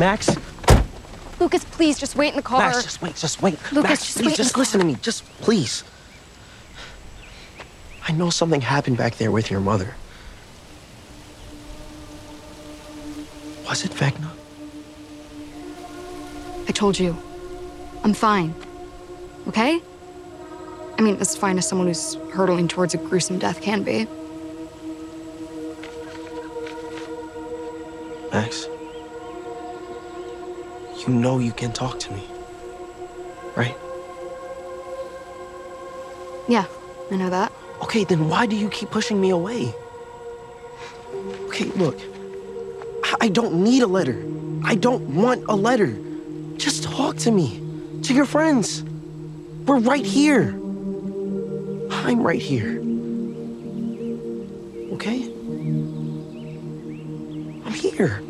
Max? 0.00 0.34
Lucas, 1.38 1.62
please, 1.66 1.98
just 1.98 2.16
wait 2.16 2.30
in 2.30 2.36
the 2.36 2.42
car. 2.42 2.58
Max, 2.58 2.82
just 2.82 3.02
wait, 3.02 3.14
just 3.16 3.42
wait. 3.42 3.58
Lucas, 3.70 3.90
Max, 3.90 4.06
just 4.06 4.16
please, 4.16 4.26
wait 4.28 4.36
just 4.36 4.56
listen 4.56 4.80
to 4.80 4.86
me. 4.86 4.94
Just 5.02 5.24
please. 5.42 5.84
I 8.08 8.12
know 8.12 8.30
something 8.30 8.62
happened 8.62 8.96
back 8.96 9.16
there 9.16 9.30
with 9.30 9.50
your 9.50 9.60
mother. 9.60 9.94
Was 13.66 13.84
it 13.84 13.90
Vecna? 13.92 14.30
I 16.66 16.72
told 16.72 16.98
you. 16.98 17.14
I'm 18.02 18.14
fine. 18.14 18.54
Okay? 19.48 19.82
I 20.98 21.02
mean, 21.02 21.16
as 21.16 21.36
fine 21.36 21.58
as 21.58 21.68
someone 21.68 21.88
who's 21.88 22.14
hurtling 22.32 22.68
towards 22.68 22.94
a 22.94 22.96
gruesome 22.96 23.38
death 23.38 23.60
can 23.60 23.82
be. 23.82 24.06
Max, 28.32 28.66
you 31.06 31.14
know 31.14 31.38
you 31.38 31.52
can 31.52 31.72
talk 31.72 31.98
to 32.00 32.12
me, 32.12 32.24
right? 33.56 33.76
Yeah, 36.48 36.66
I 37.10 37.16
know 37.16 37.30
that. 37.30 37.52
Okay, 37.82 38.04
then 38.04 38.28
why 38.28 38.46
do 38.46 38.56
you 38.56 38.68
keep 38.68 38.90
pushing 38.90 39.20
me 39.20 39.30
away? 39.30 39.74
Okay, 41.46 41.66
look, 41.76 41.98
I- 43.04 43.16
I 43.22 43.28
don't 43.28 43.62
need 43.62 43.82
a 43.82 43.86
letter. 43.86 44.22
I 44.64 44.74
don't 44.74 45.14
want 45.14 45.44
a 45.48 45.56
letter. 45.56 45.96
Just 46.56 46.82
talk 46.82 47.16
to 47.18 47.30
me, 47.30 47.60
to 48.02 48.14
your 48.14 48.26
friends. 48.26 48.82
We're 49.66 49.78
right 49.78 50.04
here. 50.04 50.54
I'm 51.90 52.22
right 52.22 52.40
here. 52.40 52.80
Okay? 54.94 55.30
I'm 57.64 57.72
here. 57.72 58.22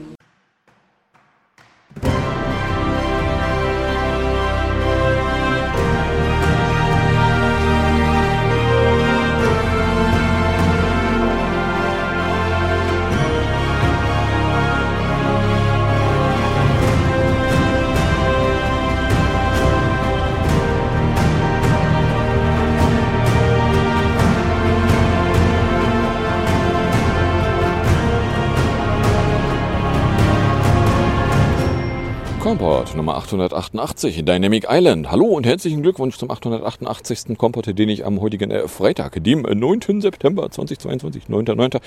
Kompott 32.60 32.94
Nummer 32.94 33.16
888, 33.16 34.22
Dynamic 34.22 34.66
Island. 34.68 35.10
Hallo 35.10 35.24
und 35.24 35.46
herzlichen 35.46 35.80
Glückwunsch 35.80 36.18
zum 36.18 36.30
888. 36.30 37.38
Kompott, 37.38 37.66
den 37.66 37.88
ich 37.88 38.04
am 38.04 38.20
heutigen 38.20 38.50
äh, 38.50 38.68
Freitag, 38.68 39.24
dem 39.24 39.46
äh, 39.46 39.54
9. 39.54 40.02
September 40.02 40.50
2022, 40.50 41.24
9.9. 41.30 41.80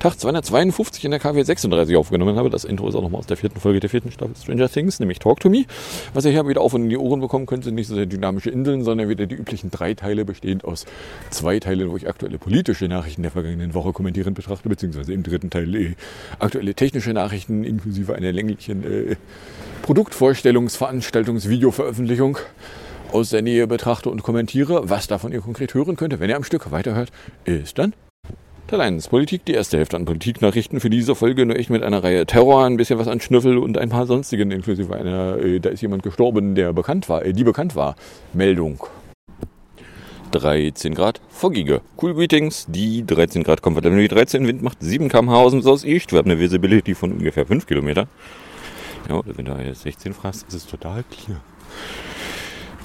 Tag 0.00 0.18
252 0.18 1.04
in 1.04 1.12
der 1.12 1.20
KW 1.20 1.40
36 1.40 1.96
aufgenommen 1.96 2.36
habe. 2.38 2.50
Das 2.50 2.64
Intro 2.64 2.88
ist 2.88 2.96
auch 2.96 3.02
nochmal 3.02 3.20
aus 3.20 3.26
der 3.26 3.36
vierten 3.36 3.60
Folge 3.60 3.78
der 3.78 3.88
vierten 3.88 4.10
Staffel 4.10 4.34
Stranger 4.34 4.68
Things, 4.68 4.98
nämlich 4.98 5.20
Talk 5.20 5.38
to 5.38 5.48
Me. 5.48 5.64
Was 6.12 6.24
ihr 6.24 6.32
hier 6.32 6.48
wieder 6.48 6.60
auf 6.60 6.74
und 6.74 6.82
in 6.82 6.90
die 6.90 6.98
Ohren 6.98 7.20
bekommen 7.20 7.46
könnt, 7.46 7.62
sind 7.62 7.76
nicht 7.76 7.86
so 7.86 7.94
sehr 7.94 8.06
dynamische 8.06 8.50
Inseln, 8.50 8.82
sondern 8.82 9.08
wieder 9.08 9.26
die 9.26 9.36
üblichen 9.36 9.70
drei 9.70 9.94
Teile, 9.94 10.24
bestehend 10.24 10.64
aus 10.64 10.86
zwei 11.30 11.60
Teilen, 11.60 11.88
wo 11.88 11.96
ich 11.96 12.08
aktuelle 12.08 12.38
politische 12.38 12.88
Nachrichten 12.88 13.22
der 13.22 13.30
vergangenen 13.30 13.74
Woche 13.74 13.92
kommentierend 13.92 14.34
betrachte, 14.34 14.68
beziehungsweise 14.68 15.12
im 15.12 15.22
dritten 15.22 15.50
Teil 15.50 15.72
äh, 15.76 15.94
aktuelle 16.40 16.74
technische 16.74 17.12
Nachrichten 17.12 17.62
inklusive 17.62 18.16
einer 18.16 18.32
länglichen 18.32 18.82
äh, 18.82 19.16
Produktvorstellungs-, 19.84 21.48
Videoveröffentlichung 21.48 22.38
aus 23.12 23.30
der 23.30 23.42
Nähe 23.42 23.66
betrachte 23.66 24.10
und 24.10 24.22
kommentiere. 24.22 24.88
Was 24.88 25.06
davon 25.06 25.32
ihr 25.32 25.40
konkret 25.40 25.74
hören 25.74 25.96
könnt, 25.96 26.18
wenn 26.18 26.30
ihr 26.30 26.36
am 26.36 26.44
Stück 26.44 26.70
weiterhört, 26.70 27.10
ist 27.44 27.78
dann 27.78 27.94
Teil 28.68 28.80
1 28.80 29.06
Politik, 29.06 29.44
die 29.44 29.52
erste 29.52 29.76
Hälfte 29.76 29.96
an 29.96 30.06
Politiknachrichten 30.06 30.80
für 30.80 30.90
diese 30.90 31.14
Folge, 31.14 31.46
nur 31.46 31.56
echt 31.56 31.70
mit 31.70 31.84
einer 31.84 32.02
Reihe 32.02 32.26
Terror, 32.26 32.64
ein 32.64 32.76
bisschen 32.76 32.98
was 32.98 33.06
an 33.06 33.20
Schnüffel 33.20 33.58
und 33.58 33.78
ein 33.78 33.90
paar 33.90 34.06
sonstigen, 34.06 34.50
inklusive 34.50 34.92
einer, 34.92 35.36
äh, 35.38 35.60
da 35.60 35.70
ist 35.70 35.82
jemand 35.82 36.02
gestorben, 36.02 36.56
der 36.56 36.72
bekannt 36.72 37.08
war, 37.08 37.24
äh, 37.24 37.32
die 37.32 37.44
bekannt 37.44 37.76
war. 37.76 37.94
Meldung. 38.32 38.84
13 40.32 40.94
Grad, 40.94 41.20
foggige. 41.28 41.80
Cool 42.02 42.14
Greetings, 42.14 42.66
die 42.68 43.06
13 43.06 43.44
Grad 43.44 43.62
Comfortable 43.62 44.08
13, 44.08 44.48
Wind 44.48 44.62
macht 44.62 44.78
7 44.80 45.08
km/h 45.08 45.36
aus 45.36 45.52
dem 45.52 45.62
Southeast, 45.62 46.10
wir 46.10 46.18
haben 46.18 46.28
eine 46.28 46.40
Visibility 46.40 46.96
von 46.96 47.12
ungefähr 47.12 47.46
5 47.46 47.66
Kilometer. 47.66 48.08
Ja, 49.08 49.20
wenn 49.24 49.44
du 49.44 49.52
jetzt 49.52 49.82
16 49.82 50.14
fragst, 50.14 50.48
ist 50.48 50.54
es 50.54 50.66
total 50.66 51.04
clear. 51.04 51.40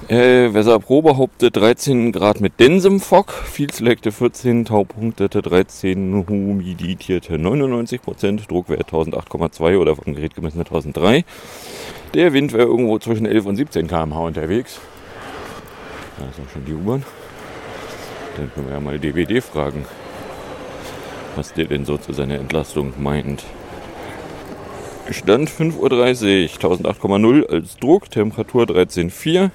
Äh, 0.08 0.54
Weser 0.54 0.80
behauptet 0.80 1.56
13 1.56 2.12
Grad 2.12 2.42
mit 2.42 2.60
densem 2.60 3.00
Fog, 3.00 3.32
viel 3.32 3.72
selecte 3.72 4.12
14, 4.12 4.66
Taupunktete 4.66 5.42
13, 5.42 6.26
humidierte 6.28 7.38
99 7.38 8.02
Prozent, 8.02 8.50
Druckwert 8.50 8.92
1008,2 8.92 9.78
oder 9.78 9.96
vom 9.96 10.14
Gerät 10.14 10.36
gemessen 10.36 10.60
1003. 10.60 11.24
Der 12.14 12.34
Wind 12.34 12.52
wäre 12.52 12.64
irgendwo 12.64 13.00
zwischen 13.00 13.26
11 13.26 13.46
und 13.46 13.56
17 13.56 13.88
km/h 13.88 14.20
unterwegs. 14.20 14.82
Da 16.20 16.26
ist 16.26 16.40
auch 16.46 16.52
schon 16.52 16.66
die 16.66 16.74
U-Bahn. 16.74 17.04
Dann 18.38 18.52
können 18.54 18.68
wir 18.68 18.74
ja 18.74 18.80
mal 18.80 19.00
DWD 19.00 19.42
fragen, 19.42 19.86
was 21.36 21.54
der 21.54 21.66
denn 21.66 21.86
so 21.86 21.98
zu 21.98 22.12
seiner 22.12 22.36
Entlastung 22.36 22.94
meint. 22.98 23.46
Stand 25.14 25.50
5.30 25.50 25.78
Uhr, 25.78 25.90
1008,0 25.90 27.46
als 27.48 27.78
Druck, 27.78 28.10
Temperatur 28.10 28.64
13,4, 28.64 29.50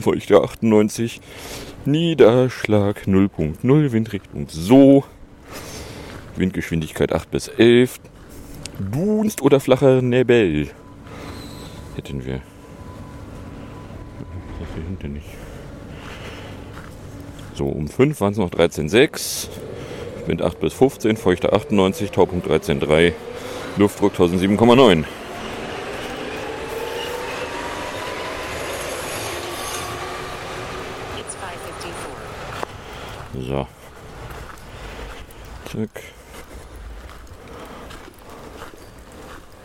Feuchte 0.00 0.40
98, 0.40 1.20
Niederschlag 1.84 3.02
0.0, 3.06 3.92
Windrichtung 3.92 4.46
so, 4.48 5.04
Windgeschwindigkeit 6.36 7.12
8 7.12 7.30
bis 7.30 7.48
11, 7.48 8.00
Dunst 8.78 9.42
oder 9.42 9.60
flacher 9.60 10.00
Nebel? 10.00 10.68
Hätten 11.96 12.24
wir. 12.24 12.40
Das 14.60 14.68
hier 14.74 14.84
hinten 14.84 15.12
nicht. 15.12 15.28
So, 17.54 17.66
um 17.66 17.86
5 17.86 18.20
waren 18.20 18.32
es 18.32 18.38
noch 18.38 18.50
13,6, 18.50 19.48
Wind 20.26 20.40
8 20.40 20.58
bis 20.58 20.72
15, 20.72 21.16
Feuchte 21.18 21.52
98, 21.52 22.10
Taupunkt 22.12 22.46
13,3. 22.46 23.12
Luftdruck 23.78 24.12
1007,9. 24.12 25.06
So. 33.52 33.68
Zack. 35.68 36.04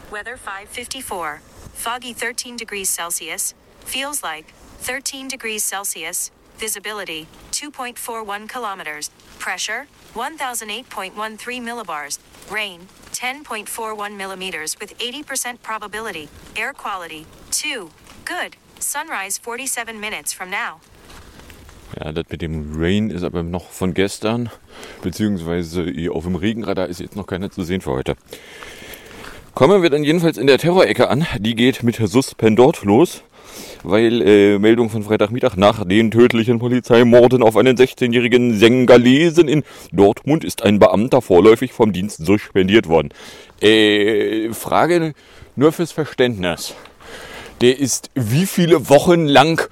Weather 0.10 0.38
554. 0.38 1.42
Foggy 1.74 2.14
13 2.14 2.58
degrees 2.58 2.90
Celsius. 2.90 3.54
Feels 3.82 4.24
like 4.24 4.52
13 4.80 5.28
degrees 5.28 5.64
Celsius. 5.64 6.32
Visibility 6.58 7.28
2.41 7.52 8.50
kilometers. 8.50 9.10
Pressure 9.38 9.88
1008.13 10.16 11.62
millibars. 11.62 12.20
Rain 12.50 12.88
10.41 13.12 14.16
millimeters 14.16 14.76
with 14.80 14.98
80% 15.00 15.62
probability. 15.62 16.30
Air 16.56 16.74
quality 16.74 17.26
2. 17.52 17.90
Good. 18.26 18.56
Sunrise 18.80 19.38
47 19.38 20.00
minutes 20.00 20.34
from 20.34 20.50
now. 20.50 20.80
Ja, 22.00 22.12
das 22.12 22.26
mit 22.30 22.42
dem 22.42 22.76
Rain 22.76 23.10
ist 23.10 23.24
aber 23.24 23.44
noch 23.44 23.70
von 23.72 23.94
gestern, 23.94 24.50
beziehungsweise 25.02 25.86
auf 26.12 26.24
dem 26.26 26.36
Regenradar 26.36 26.88
ist 26.88 27.00
jetzt 27.00 27.16
noch 27.16 27.26
keiner 27.26 27.50
zu 27.50 27.64
sehen 27.64 27.82
für 27.82 27.92
heute. 27.92 28.16
Kommen 29.54 29.82
wir 29.82 29.90
dann 29.90 30.04
jedenfalls 30.04 30.38
in 30.38 30.46
der 30.46 30.60
Terrorecke 30.60 31.10
an. 31.10 31.26
Die 31.40 31.56
geht 31.56 31.82
mit 31.82 31.96
Suspendort 31.96 32.84
los, 32.84 33.24
weil 33.84 34.22
äh, 34.22 34.60
Meldung 34.60 34.90
von 34.90 35.04
Freitagmittag 35.04 35.56
nach 35.58 35.86
den 35.86 36.12
tödlichen 36.12 36.60
Polizeimorden 36.60 37.42
auf 37.44 37.58
einen 37.58 37.76
16-jährigen 37.78 38.58
Sengalesen 38.58 39.48
in 39.48 39.64
Dortmund 39.92 40.44
ist 40.44 40.64
ein 40.64 40.80
Beamter 40.80 41.22
vorläufig 41.22 41.74
vom 41.74 41.92
Dienst 41.94 42.26
suspendiert 42.26 42.88
worden. 42.88 43.10
Äh, 43.62 44.54
Frage 44.54 45.14
nur 45.56 45.72
fürs 45.72 45.92
Verständnis. 45.92 46.76
Der 47.62 47.80
ist 47.80 48.12
wie 48.14 48.46
viele 48.46 48.90
Wochen 48.90 49.26
lang 49.26 49.68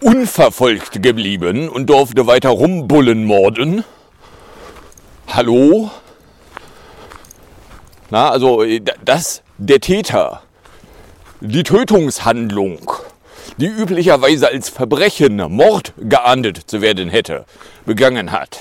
unverfolgt 0.00 1.02
geblieben 1.02 1.68
und 1.68 1.90
durfte 1.90 2.26
weiter 2.28 2.50
rumbullen 2.50 3.24
morden. 3.24 3.82
Hallo? 5.26 5.90
Na, 8.10 8.30
also, 8.30 8.62
äh, 8.62 8.80
da- 8.80 8.92
dass 9.04 9.42
der 9.58 9.80
Täter 9.80 10.43
die 11.46 11.62
Tötungshandlung, 11.62 12.90
die 13.58 13.66
üblicherweise 13.66 14.48
als 14.48 14.70
Verbrechen, 14.70 15.36
Mord 15.36 15.92
geahndet 15.98 16.58
zu 16.66 16.80
werden 16.80 17.10
hätte, 17.10 17.44
begangen 17.84 18.32
hat. 18.32 18.60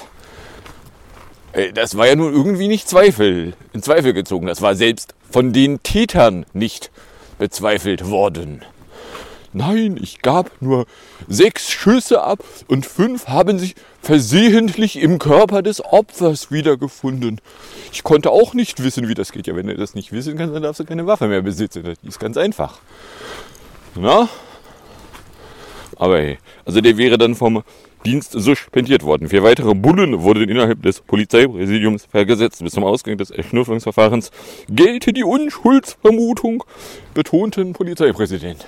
Äh, 1.54 1.72
Das 1.72 1.96
war 1.96 2.08
ja 2.08 2.16
nun 2.16 2.34
irgendwie 2.34 2.68
nicht 2.68 2.90
Zweifel, 2.90 3.54
in 3.72 3.82
Zweifel 3.82 4.14
gezogen. 4.14 4.48
Das 4.48 4.62
war 4.62 4.76
selbst 4.76 5.16
von 5.32 5.54
den 5.54 5.82
Tätern 5.82 6.46
nicht 6.54 6.92
bezweifelt 7.40 8.10
worden. 8.10 8.64
Nein, 9.54 10.00
ich 10.02 10.22
gab 10.22 10.52
nur 10.62 10.86
sechs 11.28 11.70
Schüsse 11.70 12.24
ab 12.24 12.44
und 12.68 12.88
fünf 12.88 13.28
haben 13.28 13.60
sich 13.60 13.76
versehentlich 14.02 15.00
im 15.00 15.20
Körper 15.20 15.62
des 15.62 15.84
Opfers 15.84 16.52
wiedergefunden. 16.52 17.40
Ich 17.92 18.04
konnte 18.04 18.32
auch 18.32 18.56
nicht 18.56 18.84
wissen, 18.84 19.08
wie 19.08 19.14
das 19.14 19.32
geht. 19.32 19.46
Ja, 19.46 19.56
wenn 19.56 19.68
du 19.68 19.76
das 19.76 19.94
nicht 19.94 20.12
wissen 20.12 20.38
kannst, 20.38 20.56
dann 20.56 20.64
darfst 20.64 20.80
du 20.80 20.86
keine 20.86 21.06
Waffe 21.06 21.28
mehr 21.28 21.44
besitzen. 21.44 21.84
Das 21.84 21.98
ist 22.02 22.20
ganz 22.20 22.36
einfach. 22.36 22.80
Na? 23.96 24.28
Aber 25.98 26.18
hey, 26.18 26.40
also 26.66 26.82
der 26.82 26.98
wäre 26.98 27.20
dann 27.20 27.36
vom 27.36 27.64
Dienst 28.06 28.32
suspendiert 28.32 29.04
worden. 29.04 29.30
Vier 29.30 29.44
weitere 29.44 29.74
Bullen 29.76 30.22
wurden 30.24 30.50
innerhalb 30.50 30.82
des 30.82 31.00
Polizeipräsidiums 31.02 32.06
vergesetzt. 32.06 32.64
Bis 32.64 32.74
zum 32.74 32.84
Ausgang 32.84 33.18
des 33.18 33.32
Erschnüffelungsverfahrens 33.32 34.32
gelte 34.68 35.14
die 35.14 35.24
Unschuldsvermutung, 35.24 36.64
betonten 37.14 37.74
Polizeipräsident. 37.74 38.66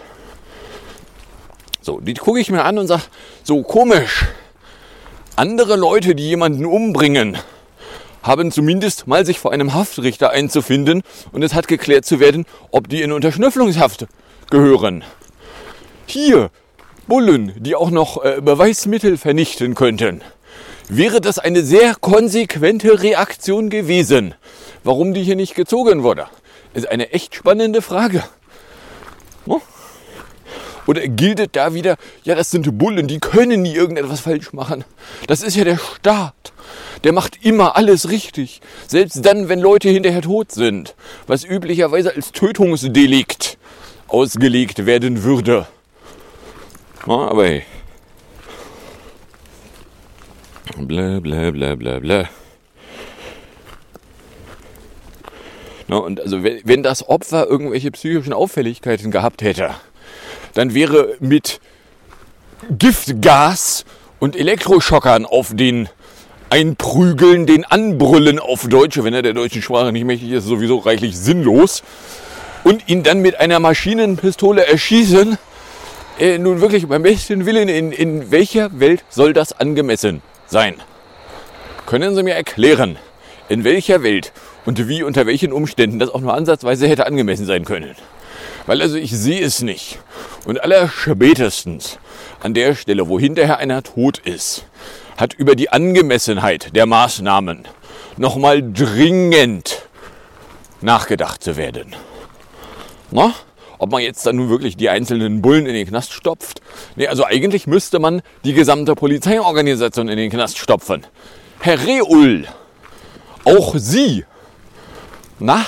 So, 1.85 1.99
die 1.99 2.15
gucke 2.15 2.39
ich 2.39 2.49
mir 2.49 2.65
an 2.65 2.79
und 2.79 2.87
sage, 2.87 3.03
so 3.43 3.61
komisch. 3.61 4.25
Andere 5.35 5.75
Leute, 5.75 6.15
die 6.15 6.27
jemanden 6.27 6.65
umbringen, 6.65 7.37
haben 8.23 8.51
zumindest 8.51 9.05
mal 9.05 9.23
sich 9.23 9.37
vor 9.37 9.51
einem 9.51 9.75
Haftrichter 9.75 10.31
einzufinden 10.31 11.03
und 11.31 11.43
es 11.43 11.53
hat 11.53 11.67
geklärt 11.67 12.03
zu 12.03 12.19
werden, 12.19 12.47
ob 12.71 12.89
die 12.89 13.03
in 13.03 13.11
Unterschnüfflungshaft 13.11 14.07
gehören. 14.49 15.03
Hier, 16.07 16.49
Bullen, 17.05 17.53
die 17.59 17.75
auch 17.75 17.91
noch 17.91 18.25
äh, 18.25 18.41
Beweismittel 18.41 19.15
vernichten 19.19 19.75
könnten. 19.75 20.23
Wäre 20.89 21.21
das 21.21 21.37
eine 21.37 21.61
sehr 21.61 21.93
konsequente 21.93 23.03
Reaktion 23.03 23.69
gewesen? 23.69 24.33
Warum 24.83 25.13
die 25.13 25.21
hier 25.21 25.35
nicht 25.35 25.53
gezogen 25.53 26.01
wurde? 26.01 26.25
Ist 26.73 26.89
eine 26.89 27.13
echt 27.13 27.35
spannende 27.35 27.83
Frage. 27.83 28.23
Oder 30.87 31.07
gilt 31.07 31.55
da 31.55 31.73
wieder, 31.73 31.97
ja, 32.23 32.35
das 32.35 32.51
sind 32.51 32.77
Bullen, 32.77 33.07
die 33.07 33.19
können 33.19 33.63
nie 33.63 33.73
irgendetwas 33.73 34.19
falsch 34.19 34.53
machen. 34.53 34.83
Das 35.27 35.41
ist 35.41 35.55
ja 35.55 35.63
der 35.63 35.77
Staat. 35.77 36.53
Der 37.03 37.11
macht 37.11 37.43
immer 37.43 37.75
alles 37.75 38.09
richtig. 38.09 38.61
Selbst 38.87 39.25
dann, 39.25 39.49
wenn 39.49 39.59
Leute 39.59 39.89
hinterher 39.89 40.21
tot 40.21 40.51
sind. 40.51 40.95
Was 41.27 41.43
üblicherweise 41.43 42.13
als 42.15 42.31
Tötungsdelikt 42.31 43.57
ausgelegt 44.07 44.85
werden 44.85 45.23
würde. 45.23 45.67
Ja, 47.07 47.13
aber 47.13 47.45
hey. 47.45 47.63
Bla 50.77 51.19
bla 51.19 51.51
bla 51.51 51.75
bla 51.75 51.99
bla. 51.99 52.29
Na, 55.87 55.97
und 55.97 56.19
also 56.19 56.43
wenn, 56.43 56.61
wenn 56.63 56.83
das 56.83 57.07
Opfer 57.07 57.47
irgendwelche 57.47 57.91
psychischen 57.91 58.33
Auffälligkeiten 58.33 59.11
gehabt 59.11 59.43
hätte, 59.43 59.75
dann 60.55 60.73
wäre 60.73 61.15
mit 61.19 61.59
Giftgas 62.71 63.85
und 64.19 64.35
Elektroschockern 64.35 65.25
auf 65.25 65.51
den 65.53 65.89
Einprügeln, 66.49 67.45
den 67.45 67.65
Anbrüllen 67.65 68.39
auf 68.39 68.67
Deutsche, 68.67 69.03
wenn 69.03 69.13
er 69.13 69.21
der 69.21 69.33
deutschen 69.33 69.61
Sprache 69.61 69.91
nicht 69.91 70.05
mächtig 70.05 70.31
ist, 70.31 70.45
sowieso 70.45 70.77
reichlich 70.77 71.17
sinnlos. 71.17 71.83
Und 72.63 72.87
ihn 72.89 73.03
dann 73.03 73.21
mit 73.21 73.39
einer 73.39 73.59
Maschinenpistole 73.59 74.65
erschießen, 74.65 75.37
äh, 76.17 76.37
nun 76.37 76.61
wirklich 76.61 76.87
beim 76.87 77.03
besten 77.03 77.45
Willen, 77.45 77.69
in, 77.69 77.91
in 77.91 78.31
welcher 78.31 78.79
Welt 78.79 79.03
soll 79.09 79.33
das 79.33 79.53
angemessen 79.53 80.21
sein? 80.47 80.75
Können 81.85 82.15
Sie 82.15 82.23
mir 82.23 82.33
erklären, 82.33 82.97
in 83.49 83.63
welcher 83.63 84.01
Welt 84.01 84.31
und 84.65 84.87
wie, 84.87 85.03
unter 85.03 85.27
welchen 85.27 85.51
Umständen 85.51 85.99
das 85.99 86.09
auch 86.09 86.21
nur 86.21 86.33
ansatzweise 86.33 86.87
hätte 86.87 87.05
angemessen 87.05 87.45
sein 87.45 87.65
können? 87.65 87.95
Weil 88.65 88.81
also 88.81 88.97
ich 88.97 89.11
sehe 89.11 89.43
es 89.43 89.61
nicht. 89.61 89.99
Und 90.45 90.61
allerspätestens 90.61 91.99
an 92.41 92.53
der 92.53 92.75
Stelle, 92.75 93.07
wo 93.07 93.19
hinterher 93.19 93.57
einer 93.57 93.83
tot 93.83 94.19
ist, 94.19 94.65
hat 95.17 95.33
über 95.33 95.55
die 95.55 95.69
Angemessenheit 95.69 96.75
der 96.75 96.85
Maßnahmen 96.85 97.67
nochmal 98.17 98.61
dringend 98.61 99.83
nachgedacht 100.81 101.43
zu 101.43 101.57
werden. 101.57 101.95
Na? 103.11 103.33
Ob 103.77 103.91
man 103.91 104.01
jetzt 104.01 104.25
dann 104.25 104.37
nun 104.37 104.49
wirklich 104.49 104.77
die 104.77 104.89
einzelnen 104.89 105.41
Bullen 105.41 105.65
in 105.65 105.73
den 105.73 105.87
Knast 105.87 106.13
stopft? 106.13 106.61
Nee, 106.95 107.07
also 107.07 107.25
eigentlich 107.25 107.67
müsste 107.67 107.99
man 107.99 108.21
die 108.45 108.53
gesamte 108.53 108.95
Polizeiorganisation 108.95 110.07
in 110.07 110.17
den 110.17 110.29
Knast 110.31 110.57
stopfen. 110.57 111.05
Herr 111.59 111.79
Reul, 111.85 112.47
auch 113.43 113.75
Sie. 113.77 114.25
Na? 115.39 115.65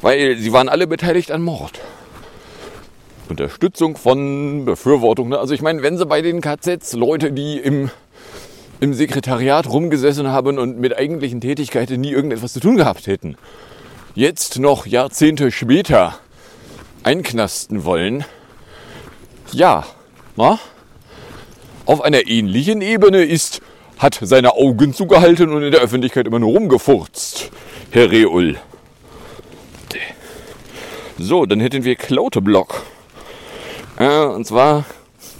Weil 0.00 0.36
sie 0.36 0.52
waren 0.52 0.68
alle 0.68 0.86
beteiligt 0.86 1.30
an 1.30 1.42
Mord. 1.42 1.80
Unterstützung 3.28 3.96
von 3.96 4.64
Befürwortung. 4.64 5.28
Ne? 5.28 5.38
Also 5.38 5.54
ich 5.54 5.62
meine, 5.62 5.82
wenn 5.82 5.98
sie 5.98 6.06
bei 6.06 6.22
den 6.22 6.40
KZs 6.40 6.94
Leute, 6.94 7.32
die 7.32 7.58
im, 7.58 7.90
im 8.80 8.94
Sekretariat 8.94 9.68
rumgesessen 9.68 10.28
haben 10.28 10.58
und 10.58 10.78
mit 10.78 10.96
eigentlichen 10.96 11.40
Tätigkeiten 11.40 12.00
nie 12.00 12.10
irgendetwas 12.10 12.52
zu 12.52 12.60
tun 12.60 12.76
gehabt 12.76 13.06
hätten, 13.06 13.36
jetzt 14.14 14.58
noch 14.58 14.86
Jahrzehnte 14.86 15.50
später 15.50 16.18
einknasten 17.02 17.84
wollen, 17.84 18.24
ja, 19.52 19.84
na? 20.36 20.58
auf 21.86 22.02
einer 22.02 22.26
ähnlichen 22.26 22.82
Ebene 22.82 23.24
ist, 23.24 23.62
hat 23.98 24.18
seine 24.22 24.54
Augen 24.54 24.92
zugehalten 24.92 25.52
und 25.52 25.62
in 25.62 25.72
der 25.72 25.80
Öffentlichkeit 25.80 26.26
immer 26.26 26.38
nur 26.38 26.52
rumgefurzt, 26.52 27.50
Herr 27.90 28.12
Reul. 28.12 28.56
So, 31.20 31.46
dann 31.46 31.58
hätten 31.58 31.82
wir 31.82 31.96
Klauteblock. 31.96 32.84
Äh, 33.98 34.24
und 34.26 34.46
zwar 34.46 34.84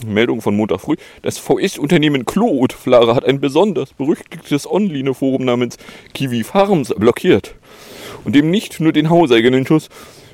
Meldung 0.05 0.43
von 0.43 0.57
Montag 0.57 0.81
früh. 0.81 0.97
Das 1.23 1.39
VS-Unternehmen 1.39 2.25
Klootflare 2.25 3.15
hat 3.15 3.25
ein 3.25 3.41
besonders 3.41 3.93
berüchtigtes 3.93 4.69
Online-Forum 4.69 5.45
namens 5.45 5.77
Kiwi 6.15 6.43
Farms 6.43 6.93
blockiert 6.97 7.55
und 8.25 8.35
dem 8.35 8.51
nicht 8.51 8.81
nur 8.81 8.93
den 8.93 9.09
hauseigenen 9.09 9.67
Schutz, 9.67 9.89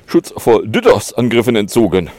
Schutz 0.07 0.33
vor 0.35 0.65
DDoS-Angriffen 0.65 1.55
entzogen. 1.55 2.09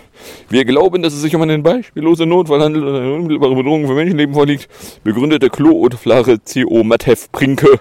Wir 0.48 0.64
glauben, 0.64 1.02
dass 1.02 1.12
es 1.12 1.22
sich 1.22 1.34
um 1.34 1.42
einen 1.42 1.64
beispiellosen 1.64 2.28
Notfall 2.28 2.62
handelt 2.62 2.84
und 2.84 2.94
eine 2.94 3.12
unmittelbare 3.12 3.56
Bedrohung 3.56 3.88
für 3.88 3.94
Menschenleben 3.94 4.34
vorliegt, 4.36 4.68
begründete 5.02 5.50
Klootflare 5.50 6.38
CO 6.38 6.84
Matev 6.84 7.30
Prinke 7.32 7.80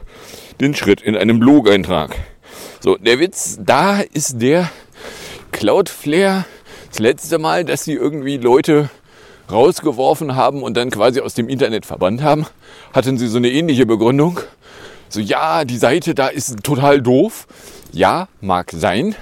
den 0.59 0.73
Schritt 0.73 1.01
in 1.01 1.15
einem 1.15 1.39
Blog-Eintrag. 1.39 2.15
So, 2.79 2.97
der 2.97 3.19
Witz 3.19 3.59
da 3.59 4.01
ist 4.01 4.41
der, 4.41 4.69
Cloudflare, 5.55 6.43
das 6.89 6.99
letzte 6.99 7.37
Mal, 7.37 7.63
dass 7.63 7.85
sie 7.85 7.93
irgendwie 7.93 8.35
Leute 8.35 8.89
rausgeworfen 9.49 10.35
haben 10.35 10.61
und 10.61 10.75
dann 10.75 10.89
quasi 10.89 11.21
aus 11.21 11.33
dem 11.33 11.47
Internet 11.47 11.85
verbannt 11.85 12.21
haben, 12.21 12.45
hatten 12.91 13.17
sie 13.17 13.29
so 13.29 13.37
eine 13.37 13.49
ähnliche 13.49 13.85
Begründung. 13.85 14.41
So, 15.07 15.21
ja, 15.21 15.63
die 15.63 15.77
Seite 15.77 16.13
da 16.13 16.27
ist 16.27 16.61
total 16.63 17.01
doof. 17.01 17.47
Ja, 17.93 18.27
mag 18.41 18.71
sein. 18.73 19.15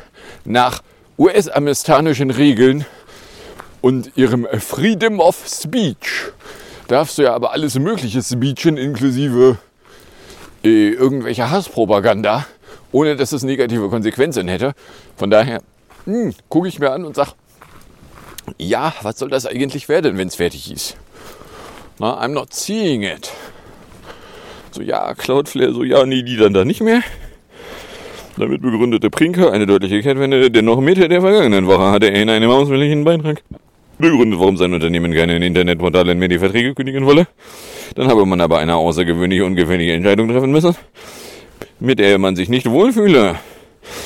Nach 0.43 0.81
US-amerikanischen 1.19 2.31
Regeln 2.31 2.85
und 3.81 4.17
ihrem 4.17 4.47
Freedom 4.59 5.19
of 5.19 5.45
Speech 5.47 6.31
darfst 6.87 7.19
du 7.19 7.21
ja 7.21 7.35
aber 7.35 7.51
alles 7.51 7.77
Mögliche 7.77 8.23
speechen, 8.23 8.77
inklusive 8.77 9.59
äh, 10.63 10.89
irgendwelcher 10.89 11.51
Hasspropaganda, 11.51 12.47
ohne 12.91 13.15
dass 13.15 13.33
es 13.33 13.43
negative 13.43 13.89
Konsequenzen 13.89 14.47
hätte. 14.47 14.73
Von 15.15 15.29
daher 15.29 15.61
hm, 16.05 16.33
gucke 16.49 16.67
ich 16.67 16.79
mir 16.79 16.91
an 16.91 17.05
und 17.05 17.15
sage, 17.15 17.31
ja, 18.57 18.93
was 19.01 19.19
soll 19.19 19.29
das 19.29 19.45
eigentlich 19.45 19.89
werden, 19.89 20.17
wenn 20.17 20.27
es 20.27 20.35
fertig 20.35 20.71
ist? 20.71 20.97
Na, 21.99 22.21
I'm 22.23 22.29
not 22.29 22.53
seeing 22.53 23.03
it. 23.03 23.31
So, 24.71 24.81
ja, 24.81 25.13
Cloudflare, 25.13 25.73
so, 25.73 25.83
ja, 25.83 26.05
nee, 26.05 26.23
die 26.23 26.35
dann 26.35 26.53
da 26.53 26.65
nicht 26.65 26.81
mehr. 26.81 27.01
Damit 28.37 28.61
begründete 28.63 29.11
Prinker 29.11 29.51
eine 29.51 29.67
deutliche 29.67 30.01
Kehrtwende, 30.01 30.49
denn 30.49 30.65
noch 30.65 30.81
Mitte 30.81 31.07
der 31.07 31.21
vergangenen 31.21 31.67
Woche 31.67 31.91
hatte 31.91 32.07
er 32.07 32.21
in 32.21 32.29
einem 32.29 32.49
ausführlichen 32.49 33.03
Beitrag 33.03 33.43
begründet, 33.99 34.39
warum 34.39 34.57
sein 34.57 34.73
Unternehmen 34.73 35.11
gerne 35.11 35.35
in 35.35 35.43
Internetportalen 35.43 36.17
mehr 36.17 36.27
die 36.27 36.39
Verträge 36.39 36.73
kündigen 36.73 37.05
wolle. 37.05 37.27
Dann 37.95 38.07
habe 38.07 38.25
man 38.25 38.41
aber 38.41 38.57
eine 38.57 38.75
außergewöhnliche, 38.75 39.45
ungewöhnliche 39.45 39.93
Entscheidung 39.93 40.27
treffen 40.29 40.51
müssen, 40.51 40.75
mit 41.79 41.99
der 41.99 42.17
man 42.17 42.35
sich 42.35 42.49
nicht 42.49 42.69
wohlfühle. 42.69 43.35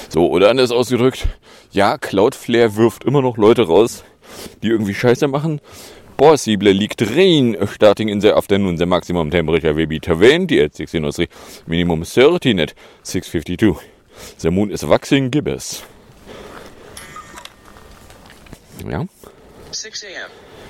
So, 0.10 0.30
oder 0.30 0.50
anders 0.50 0.72
ausgedrückt, 0.72 1.28
ja, 1.72 1.98
Cloudflare 1.98 2.76
wirft 2.76 3.04
immer 3.04 3.22
noch 3.22 3.38
Leute 3.38 3.68
raus, 3.68 4.04
die 4.64 4.70
irgendwie 4.70 4.94
Scheiße 4.94 5.28
machen. 5.28 5.62
Possible 6.18 6.72
leaked 6.72 7.02
rain 7.16 7.56
starting 7.68 8.10
in 8.10 8.22
the 8.22 8.34
afternoon. 8.34 8.78
The 8.78 8.88
maximum 8.88 9.30
temperature 9.30 9.76
will 9.76 9.86
be 9.86 10.00
20 10.00 10.60
at 10.60 10.74
1603. 10.74 11.28
Minimum 11.68 12.04
13 12.04 12.60
at 12.60 12.74
652. 13.04 13.80
The 14.40 14.50
moon 14.50 14.72
is 14.72 14.84
waxing 14.84 15.30
gibbous. 15.30 15.84
Ja? 18.90 19.06
6 19.72 20.04
a.m. 20.06 20.30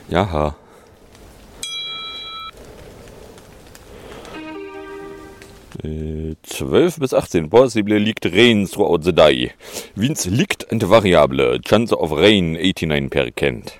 Jaha. 0.09 0.55
12 5.81 6.99
bis 6.99 7.13
18. 7.13 7.49
Possible 7.49 7.97
liegt 7.97 8.25
rain 8.25 8.67
throughout 8.67 9.03
the 9.03 9.13
day. 9.13 9.51
Winds 9.95 10.25
liegt 10.25 10.71
and 10.71 10.89
variable. 10.89 11.59
Chance 11.61 11.95
of 11.95 12.11
rain 12.11 12.57
89%. 12.57 13.71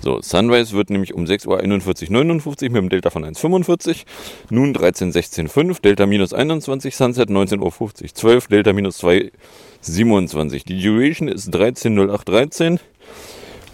So, 0.00 0.22
Sunrise 0.22 0.74
wird 0.74 0.90
nämlich 0.90 1.12
um 1.12 1.24
6.41 1.24 1.48
Uhr 1.48 2.12
59 2.12 2.70
mit 2.70 2.78
einem 2.78 2.88
Delta 2.88 3.10
von 3.10 3.24
1,45. 3.24 4.04
Nun 4.48 4.74
13.16,5, 4.74 5.82
Delta 5.82 6.06
minus 6.06 6.32
21, 6.32 6.94
Sunset 6.94 7.28
19.50 7.28 7.60
Uhr 7.62 8.14
12, 8.14 8.46
Delta 8.46 8.72
minus 8.72 9.02
2,27. 9.02 10.64
Die 10.66 10.80
Duration 10.80 11.28
ist 11.28 11.52
13.0813. 11.52 12.78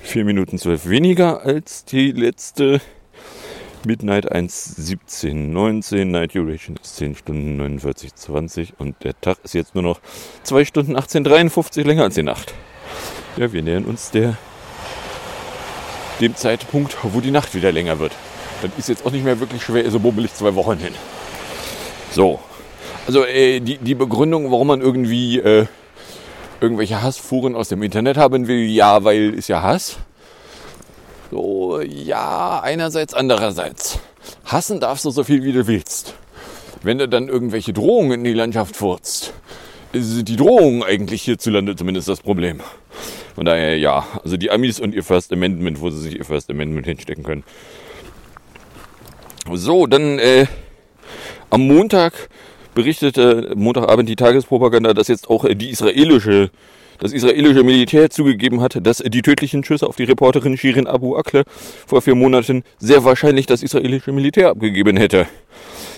4 0.00 0.24
Minuten 0.24 0.58
12 0.58 0.88
weniger 0.88 1.42
als 1.42 1.84
die 1.84 2.12
letzte. 2.12 2.80
Midnight 3.86 4.32
1.17.19, 4.32 6.04
Night 6.06 6.34
Duration 6.34 6.76
ist 6.82 6.96
10 6.96 7.16
Stunden 7.16 7.60
49.20 7.60 8.72
und 8.78 8.96
der 9.04 9.20
Tag 9.20 9.38
ist 9.44 9.54
jetzt 9.54 9.74
nur 9.74 9.82
noch 9.82 10.00
2 10.42 10.64
Stunden 10.64 10.96
18.53 10.96 11.84
länger 11.84 12.04
als 12.04 12.14
die 12.14 12.22
Nacht. 12.22 12.54
Ja, 13.36 13.52
wir 13.52 13.62
nähern 13.62 13.84
uns 13.84 14.10
der 14.10 14.36
dem 16.20 16.36
Zeitpunkt, 16.36 16.96
wo 17.02 17.20
die 17.20 17.30
Nacht 17.30 17.54
wieder 17.54 17.72
länger 17.72 17.98
wird. 17.98 18.12
Das 18.62 18.70
ist 18.78 18.88
jetzt 18.88 19.04
auch 19.04 19.10
nicht 19.10 19.24
mehr 19.24 19.40
wirklich 19.40 19.62
schwer, 19.62 19.90
so 19.90 19.98
bummelig 19.98 20.32
zwei 20.34 20.54
Wochen 20.54 20.78
hin. 20.78 20.94
So, 22.12 22.38
also 23.06 23.24
äh, 23.24 23.60
die, 23.60 23.78
die 23.78 23.94
Begründung, 23.94 24.50
warum 24.50 24.68
man 24.68 24.80
irgendwie 24.80 25.38
äh, 25.38 25.66
irgendwelche 26.60 27.02
Hassfuhren 27.02 27.54
aus 27.54 27.68
dem 27.68 27.82
Internet 27.82 28.16
haben 28.16 28.46
will, 28.46 28.64
ja, 28.64 29.04
weil 29.04 29.34
ist 29.34 29.48
ja 29.48 29.62
Hass. 29.62 29.98
So, 31.34 31.80
ja, 31.80 32.60
einerseits, 32.62 33.12
andererseits. 33.12 33.98
Hassen 34.44 34.78
darfst 34.78 35.04
du 35.04 35.10
so 35.10 35.24
viel, 35.24 35.42
wie 35.42 35.50
du 35.50 35.66
willst. 35.66 36.14
Wenn 36.84 36.98
du 36.98 37.08
dann 37.08 37.28
irgendwelche 37.28 37.72
Drohungen 37.72 38.20
in 38.20 38.24
die 38.24 38.34
Landschaft 38.34 38.76
furzt, 38.76 39.34
sind 39.92 40.28
die 40.28 40.36
Drohungen 40.36 40.84
eigentlich 40.84 41.22
hierzulande 41.22 41.74
zumindest 41.74 42.06
das 42.06 42.20
Problem. 42.20 42.60
Von 43.34 43.46
daher, 43.46 43.76
ja, 43.76 44.06
also 44.22 44.36
die 44.36 44.52
Amis 44.52 44.78
und 44.78 44.94
ihr 44.94 45.02
First 45.02 45.32
Amendment, 45.32 45.80
wo 45.80 45.90
sie 45.90 46.02
sich 46.02 46.16
ihr 46.16 46.24
First 46.24 46.50
Amendment 46.50 46.86
hinstecken 46.86 47.24
können. 47.24 47.42
So, 49.52 49.88
dann 49.88 50.20
äh, 50.20 50.46
am 51.50 51.66
Montag 51.66 52.28
berichtete 52.76 53.54
Montagabend 53.56 54.08
die 54.08 54.14
Tagespropaganda, 54.14 54.94
dass 54.94 55.08
jetzt 55.08 55.28
auch 55.28 55.44
äh, 55.44 55.56
die 55.56 55.70
israelische, 55.70 56.50
das 56.98 57.12
israelische 57.12 57.62
Militär 57.62 58.10
zugegeben 58.10 58.60
hat, 58.60 58.78
dass 58.82 58.98
die 58.98 59.22
tödlichen 59.22 59.64
Schüsse 59.64 59.86
auf 59.86 59.96
die 59.96 60.04
Reporterin 60.04 60.56
Shirin 60.56 60.86
Abu 60.86 61.16
Akleh 61.16 61.44
vor 61.86 62.02
vier 62.02 62.14
Monaten 62.14 62.62
sehr 62.78 63.04
wahrscheinlich 63.04 63.46
das 63.46 63.62
israelische 63.62 64.12
Militär 64.12 64.50
abgegeben 64.50 64.96
hätte. 64.96 65.26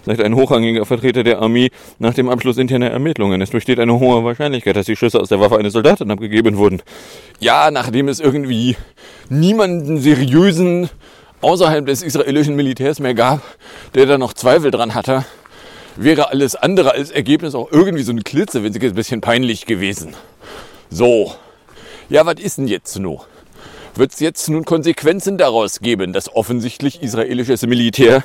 Sagt 0.05 0.21
ein 0.21 0.37
hochrangiger 0.37 0.87
Vertreter 0.87 1.25
der 1.25 1.41
Armee 1.41 1.71
nach 1.99 2.15
dem 2.15 2.29
Abschluss 2.29 2.59
interner 2.59 2.91
Ermittlungen. 2.91 3.41
Es 3.43 3.51
besteht 3.51 3.81
eine 3.81 3.99
hohe 3.99 4.23
Wahrscheinlichkeit, 4.23 4.77
dass 4.77 4.87
die 4.87 4.95
Schüsse 4.95 5.21
aus 5.21 5.29
der 5.29 5.41
Waffe 5.41 5.59
eines 5.59 5.73
Soldaten 5.73 6.11
abgegeben 6.11 6.59
wurden. 6.59 6.81
Ja, 7.41 7.71
nachdem 7.73 8.09
es 8.09 8.21
irgendwie 8.21 8.77
niemanden 9.29 9.99
seriösen 9.99 10.89
außerhalb 11.41 11.87
des 11.87 12.03
israelischen 12.03 12.55
Militärs 12.55 13.01
mehr 13.01 13.15
gab, 13.15 13.43
der 13.95 14.07
da 14.07 14.17
noch 14.17 14.33
Zweifel 14.33 14.71
dran 14.71 14.95
hatte, 14.95 15.25
wäre 15.97 16.31
alles 16.31 16.55
andere 16.55 16.93
als 16.93 17.11
Ergebnis 17.11 17.55
auch 17.55 17.71
irgendwie 17.73 18.03
so 18.03 18.13
ein 18.13 18.23
Klitze, 18.23 18.63
wenn 18.63 18.73
ein 18.75 18.95
bisschen 18.95 19.21
peinlich 19.21 19.67
gewesen. 19.67 20.15
So. 20.91 21.35
Ja, 22.09 22.25
was 22.27 22.37
ist 22.41 22.59
denn 22.59 22.69
jetzt 22.69 22.99
nun? 22.99 23.21
Wird 23.95 24.13
es 24.13 24.21
jetzt 24.21 24.49
nun 24.49 24.65
Konsequenzen 24.65 25.39
daraus 25.39 25.81
geben, 25.81 26.13
dass 26.13 26.35
offensichtlich 26.35 27.03
israelisches 27.03 27.63
Militär 27.63 28.25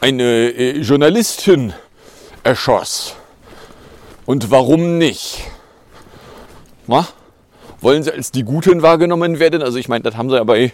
eine 0.00 0.50
äh, 0.50 0.78
Journalistin 0.78 1.72
erschoss? 2.42 3.16
Und 4.26 4.50
warum 4.50 4.98
nicht? 4.98 5.38
Na? 6.86 7.08
Wollen 7.80 8.02
sie 8.02 8.12
als 8.12 8.30
die 8.30 8.44
Guten 8.44 8.82
wahrgenommen 8.82 9.38
werden? 9.38 9.62
Also 9.62 9.78
ich 9.78 9.88
meine, 9.88 10.02
das 10.02 10.16
haben 10.16 10.30
sie 10.30 10.36
ja 10.36 10.44
bei, 10.44 10.72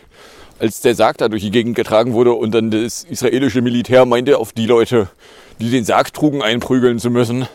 als 0.59 0.81
der 0.81 0.95
Sarg 0.95 1.19
da 1.19 1.29
durch 1.29 1.43
die 1.43 1.51
Gegend 1.51 1.75
getragen 1.75 2.13
wurde 2.13 2.33
und 2.33 2.53
dann 2.53 2.71
das 2.71 3.05
israelische 3.05 3.63
Militär 3.63 4.07
meinte, 4.07 4.39
auf 4.39 4.53
die 4.53 4.67
Leute, 4.67 5.09
die 5.61 5.71
den 5.71 5.85
Sarg 5.85 6.13
trugen, 6.13 6.43
einprügeln 6.43 6.99
zu 6.99 7.11
müssen. 7.11 7.49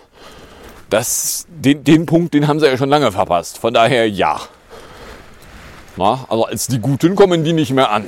Das, 0.90 1.46
den, 1.50 1.84
den 1.84 2.06
Punkt, 2.06 2.34
den 2.34 2.48
haben 2.48 2.60
sie 2.60 2.68
ja 2.68 2.78
schon 2.78 2.90
lange 2.90 3.12
verpasst. 3.12 3.58
Von 3.58 3.74
daher 3.74 4.10
ja. 4.10 4.40
Na, 5.98 6.26
also 6.30 6.46
als 6.46 6.68
die 6.68 6.80
Guten 6.80 7.16
kommen 7.16 7.44
die 7.44 7.54
nicht 7.54 7.72
mehr 7.72 7.92
an. 7.92 8.06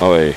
Oi. 0.00 0.34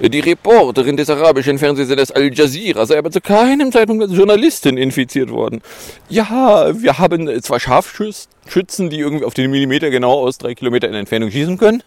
Die 0.00 0.18
Reporterin 0.18 0.96
des 0.96 1.08
arabischen 1.10 1.58
Fernsehsenders 1.58 2.10
Al 2.10 2.34
Jazeera 2.34 2.86
sei 2.86 2.98
aber 2.98 3.12
zu 3.12 3.20
keinem 3.20 3.70
Zeitpunkt 3.70 4.02
als 4.02 4.12
Journalistin 4.12 4.76
infiziert 4.76 5.30
worden. 5.30 5.62
Ja, 6.08 6.72
wir 6.82 6.98
haben 6.98 7.40
zwar 7.40 7.60
Scharfschützen, 7.60 8.90
die 8.90 8.98
irgendwie 8.98 9.24
auf 9.24 9.34
den 9.34 9.52
Millimeter 9.52 9.90
genau 9.90 10.14
aus 10.26 10.38
drei 10.38 10.56
Kilometer 10.56 10.88
in 10.88 10.94
Entfernung 10.94 11.30
schießen 11.30 11.56
können, 11.56 11.84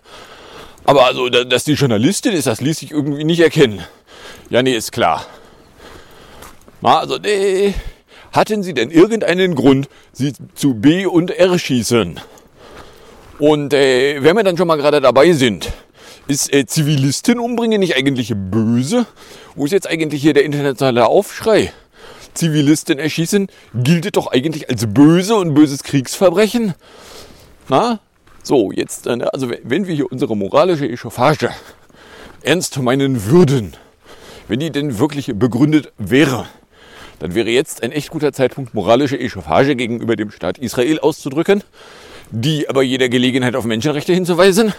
aber 0.86 1.06
also, 1.06 1.30
dass 1.30 1.64
die 1.64 1.74
Journalistin 1.74 2.34
ist, 2.34 2.48
das 2.48 2.62
ließ 2.62 2.80
sich 2.80 2.92
irgendwie 2.92 3.24
nicht 3.24 3.40
erkennen. 3.40 3.84
Ja, 4.50 4.62
nee, 4.62 4.76
ist 4.76 4.92
klar. 4.92 5.26
Na, 6.82 7.00
also, 7.00 7.18
nee. 7.18 7.74
Hatten 8.32 8.64
Sie 8.64 8.74
denn 8.74 8.92
irgendeinen 8.92 9.56
Grund, 9.56 9.88
sie 10.12 10.34
zu 10.56 10.74
B 10.74 11.06
und 11.06 11.32
R 11.32 11.58
schießen? 11.58 12.20
Und 13.40 13.74
äh, 13.74 14.22
wenn 14.22 14.36
wir 14.36 14.44
dann 14.44 14.58
schon 14.58 14.68
mal 14.68 14.76
gerade 14.76 15.00
dabei 15.00 15.32
sind, 15.32 15.72
ist 16.28 16.54
äh, 16.54 16.66
Zivilisten 16.66 17.40
umbringen 17.40 17.80
nicht 17.80 17.96
eigentlich 17.96 18.34
böse? 18.36 19.06
Wo 19.56 19.66
ist 19.66 19.72
jetzt 19.72 19.90
eigentlich 19.90 20.22
hier 20.22 20.34
der 20.34 20.44
internationale 20.44 21.08
Aufschrei? 21.08 21.72
Zivilisten 22.34 23.00
erschießen 23.00 23.48
gilt 23.74 24.16
doch 24.18 24.28
eigentlich 24.28 24.70
als 24.70 24.86
böse 24.88 25.36
und 25.36 25.54
böses 25.54 25.84
Kriegsverbrechen. 25.84 26.74
Na? 27.70 28.00
So, 28.48 28.72
jetzt, 28.72 29.08
äh, 29.08 29.18
also 29.34 29.50
wenn 29.64 29.88
wir 29.88 29.96
hier 29.96 30.12
unsere 30.12 30.38
moralische 30.38 30.88
Echauffage 30.88 31.50
ernst 32.44 32.80
meinen 32.80 33.26
würden, 33.26 33.76
wenn 34.48 34.60
die 34.60 34.70
denn 34.70 35.00
wirklich 35.00 35.32
begründet 35.34 35.92
wäre, 35.98 36.46
dann 37.18 37.34
wäre 37.34 37.50
jetzt 37.50 37.82
ein 37.82 37.92
echt 37.92 38.12
guter 38.12 38.34
Zeitpunkt, 38.34 38.76
moralische 38.76 39.20
Echauffage 39.20 39.76
gegenüber 39.76 40.16
dem 40.16 40.30
Staat 40.30 40.60
Israel 40.60 41.00
auszudrücken, 41.00 41.64
die 42.30 42.70
aber 42.70 42.84
jeder 42.84 43.10
Gelegenheit 43.10 43.56
auf 43.56 43.66
Menschenrechte 43.66 44.14
hinzuweisen. 44.14 44.76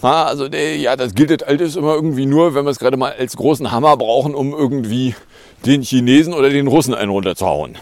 also 0.00 0.46
ja, 0.46 0.96
das 0.96 1.14
gilt 1.14 1.46
alles 1.46 1.76
immer 1.76 1.96
irgendwie 1.96 2.24
nur, 2.24 2.54
wenn 2.54 2.64
wir 2.64 2.70
es 2.70 2.78
gerade 2.78 2.96
mal 2.96 3.12
als 3.12 3.36
großen 3.36 3.70
Hammer 3.72 3.98
brauchen, 3.98 4.34
um 4.34 4.54
irgendwie 4.54 5.14
den 5.66 5.82
Chinesen 5.82 6.32
oder 6.32 6.48
den 6.48 6.66
Russen 6.66 6.94
einen 6.94 7.10
runterzuhauen. 7.10 7.76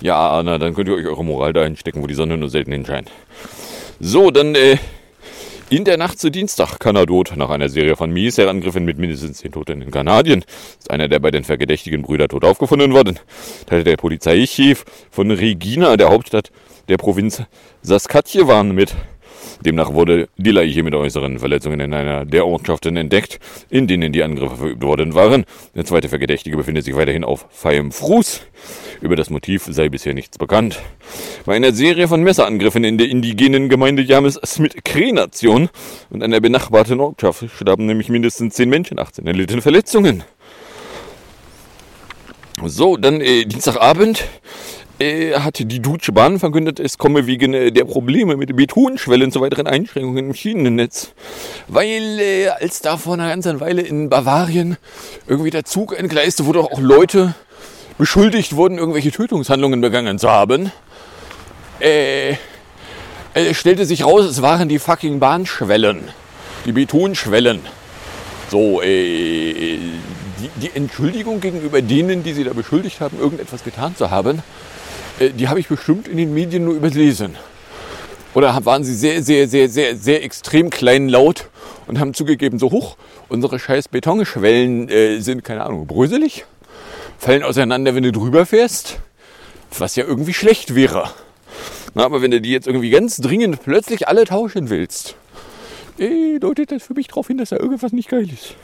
Ja, 0.00 0.42
na, 0.42 0.58
dann 0.58 0.74
könnt 0.74 0.88
ihr 0.88 0.94
euch 0.94 1.06
eure 1.06 1.24
Moral 1.24 1.52
dahin 1.52 1.76
stecken, 1.76 2.02
wo 2.02 2.06
die 2.06 2.14
Sonne 2.14 2.38
nur 2.38 2.48
selten 2.48 2.72
hinscheint. 2.72 3.10
So, 4.00 4.30
dann 4.30 4.54
äh, 4.54 4.78
in 5.68 5.84
der 5.84 5.98
Nacht 5.98 6.18
zu 6.18 6.30
Dienstag 6.30 6.80
Kanadot 6.80 7.36
nach 7.36 7.50
einer 7.50 7.68
Serie 7.68 7.94
von 7.94 8.10
Militärangriffen 8.10 8.84
mit 8.84 8.98
mindestens 8.98 9.38
zehn 9.38 9.52
Toten 9.52 9.82
in 9.82 9.90
Kanadien 9.90 10.44
ist 10.78 10.90
einer 10.90 11.06
der 11.06 11.20
beiden 11.20 11.44
verdächtigen 11.44 12.02
Brüder 12.02 12.26
tot 12.28 12.44
aufgefunden 12.44 12.92
worden. 12.92 13.20
Teilte 13.66 13.90
der 13.90 13.96
Polizeichef 13.96 14.84
von 15.10 15.30
Regina, 15.30 15.96
der 15.96 16.08
Hauptstadt 16.10 16.50
der 16.88 16.96
Provinz 16.96 17.42
Saskatchewan, 17.82 18.72
mit. 18.72 18.96
Demnach 19.64 19.92
wurde 19.92 20.28
die 20.36 20.52
Leiche 20.52 20.82
mit 20.82 20.94
äußeren 20.94 21.38
Verletzungen 21.38 21.80
in 21.80 21.92
einer 21.92 22.24
der 22.24 22.46
Ortschaften 22.46 22.96
entdeckt, 22.96 23.38
in 23.68 23.86
denen 23.86 24.12
die 24.12 24.22
Angriffe 24.22 24.56
verübt 24.56 24.82
worden 24.82 25.14
waren. 25.14 25.44
Der 25.74 25.84
zweite 25.84 26.08
Verdächtige 26.08 26.56
befindet 26.56 26.84
sich 26.84 26.96
weiterhin 26.96 27.24
auf 27.24 27.46
feiem 27.50 27.92
Fuß. 27.92 28.42
Über 29.02 29.16
das 29.16 29.30
Motiv 29.30 29.64
sei 29.68 29.88
bisher 29.88 30.14
nichts 30.14 30.38
bekannt. 30.38 30.80
Bei 31.44 31.56
einer 31.56 31.72
Serie 31.72 32.08
von 32.08 32.22
Messerangriffen 32.22 32.84
in 32.84 32.98
der 32.98 33.08
indigenen 33.08 33.68
Gemeinde 33.68 34.02
James 34.02 34.38
Smith 34.44 34.74
Cree 34.84 35.12
Nation 35.12 35.68
und 36.10 36.22
einer 36.22 36.40
benachbarten 36.40 37.00
Ortschaft 37.00 37.44
starben 37.54 37.86
nämlich 37.86 38.08
mindestens 38.08 38.54
zehn 38.54 38.68
Menschen, 38.70 38.98
18 38.98 39.26
erlitten 39.26 39.62
Verletzungen. 39.62 40.24
So, 42.64 42.98
dann 42.98 43.20
äh, 43.22 43.44
Dienstagabend 43.46 44.24
äh, 45.00 45.34
hat 45.34 45.58
die 45.58 45.80
Deutsche 45.80 46.12
Bahn 46.12 46.38
verkündet, 46.38 46.78
es 46.78 46.98
komme 46.98 47.26
wegen 47.26 47.54
äh, 47.54 47.72
der 47.72 47.84
Probleme 47.84 48.36
mit 48.36 48.54
Betonschwellen 48.54 49.32
zu 49.32 49.40
weiteren 49.40 49.66
Einschränkungen 49.66 50.26
im 50.26 50.34
Schienennetz. 50.34 51.12
Weil 51.68 52.18
äh, 52.20 52.48
als 52.48 52.82
da 52.82 52.96
vor 52.96 53.14
einer 53.14 53.28
ganzen 53.28 53.60
Weile 53.60 53.82
in 53.82 54.10
Bavarien 54.10 54.76
irgendwie 55.26 55.50
der 55.50 55.64
Zug 55.64 55.98
entgleiste, 55.98 56.46
wo 56.46 56.52
doch 56.52 56.70
auch 56.70 56.80
Leute 56.80 57.34
beschuldigt 57.98 58.56
wurden, 58.56 58.78
irgendwelche 58.78 59.10
Tötungshandlungen 59.10 59.80
begangen 59.80 60.18
zu 60.18 60.30
haben, 60.30 60.70
äh, 61.80 62.36
äh, 63.34 63.54
stellte 63.54 63.86
sich 63.86 64.04
raus, 64.04 64.24
es 64.24 64.42
waren 64.42 64.68
die 64.68 64.78
fucking 64.78 65.18
Bahnschwellen. 65.18 66.08
Die 66.66 66.72
Betonschwellen. 66.72 67.60
So, 68.50 68.82
äh, 68.82 69.78
die, 70.40 70.50
die 70.60 70.70
Entschuldigung 70.74 71.40
gegenüber 71.40 71.80
denen, 71.80 72.22
die 72.22 72.32
sie 72.32 72.44
da 72.44 72.52
beschuldigt 72.52 73.00
haben, 73.00 73.18
irgendetwas 73.18 73.64
getan 73.64 73.96
zu 73.96 74.10
haben, 74.10 74.42
die 75.28 75.48
habe 75.48 75.60
ich 75.60 75.68
bestimmt 75.68 76.08
in 76.08 76.16
den 76.16 76.32
Medien 76.32 76.64
nur 76.64 76.74
überlesen. 76.74 77.36
Oder 78.32 78.64
waren 78.64 78.84
sie 78.84 78.94
sehr, 78.94 79.22
sehr, 79.22 79.48
sehr, 79.48 79.68
sehr, 79.68 79.96
sehr 79.96 80.24
extrem 80.24 80.70
klein 80.70 81.08
laut 81.08 81.48
und 81.86 81.98
haben 81.98 82.14
zugegeben, 82.14 82.58
so 82.58 82.70
hoch, 82.70 82.96
unsere 83.28 83.58
scheiß 83.58 83.88
Betonschwellen 83.88 84.88
äh, 84.88 85.20
sind, 85.20 85.44
keine 85.44 85.64
Ahnung, 85.64 85.86
bröselig, 85.86 86.46
fallen 87.18 87.42
auseinander, 87.42 87.94
wenn 87.94 88.04
du 88.04 88.12
drüber 88.12 88.46
fährst, 88.46 88.98
was 89.76 89.96
ja 89.96 90.04
irgendwie 90.04 90.32
schlecht 90.32 90.74
wäre. 90.74 91.10
Na, 91.94 92.04
aber 92.04 92.22
wenn 92.22 92.30
du 92.30 92.40
die 92.40 92.52
jetzt 92.52 92.66
irgendwie 92.68 92.90
ganz 92.90 93.16
dringend 93.16 93.62
plötzlich 93.62 94.06
alle 94.06 94.24
tauschen 94.24 94.70
willst, 94.70 95.16
eh, 95.98 96.38
deutet 96.38 96.70
das 96.70 96.84
für 96.84 96.94
mich 96.94 97.08
darauf 97.08 97.26
hin, 97.26 97.38
dass 97.38 97.50
da 97.50 97.56
irgendwas 97.56 97.92
nicht 97.92 98.08
geil 98.08 98.28
ist. 98.32 98.54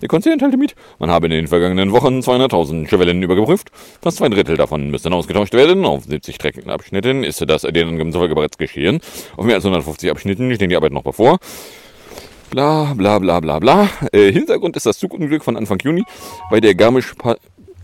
Der 0.00 0.08
Konzern 0.08 0.38
teilte 0.38 0.56
mit, 0.56 0.74
man 0.98 1.10
habe 1.10 1.26
in 1.26 1.32
den 1.32 1.48
vergangenen 1.48 1.92
Wochen 1.92 2.20
200.000 2.20 2.88
Schwellen 2.88 3.22
übergeprüft. 3.22 3.70
Fast 4.02 4.18
zwei 4.18 4.28
Drittel 4.28 4.56
davon 4.56 4.90
müssten 4.90 5.12
ausgetauscht 5.12 5.54
werden. 5.54 5.84
Auf 5.84 6.04
70 6.04 6.34
Streckenabschnitten 6.34 7.24
ist 7.24 7.42
das 7.48 7.62
den 7.62 7.88
Angaben 7.88 8.12
bereits 8.12 8.58
geschehen. 8.58 9.00
Auf 9.36 9.44
mehr 9.44 9.56
als 9.56 9.64
150 9.64 10.10
Abschnitten 10.10 10.54
stehen 10.54 10.70
die 10.70 10.76
Arbeit 10.76 10.92
noch 10.92 11.02
bevor. 11.02 11.38
Bla 12.50 12.94
bla 12.94 13.18
bla 13.18 13.40
bla 13.40 13.58
bla. 13.58 13.88
Äh, 14.12 14.32
Hintergrund 14.32 14.76
ist 14.76 14.86
das 14.86 14.98
Zugunglück 14.98 15.44
von 15.44 15.56
Anfang 15.56 15.78
Juni 15.80 16.04
bei 16.50 16.60
der 16.60 16.74
Garmisch 16.74 17.14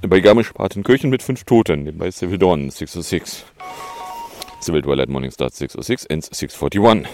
bei 0.09 0.21
Garmisch-Partenkirchen 0.21 1.11
mit 1.11 1.23
fünf 1.23 1.45
Toten, 1.45 1.97
bei 1.97 2.11
Civil 2.11 2.39
Dawn 2.39 2.71
606. 2.71 3.45
Civil 4.61 4.83
Twilight 4.83 5.09
Morning 5.09 5.31
Start 5.31 5.55
606 5.55 6.07
ends 6.07 6.29
641. 6.33 7.09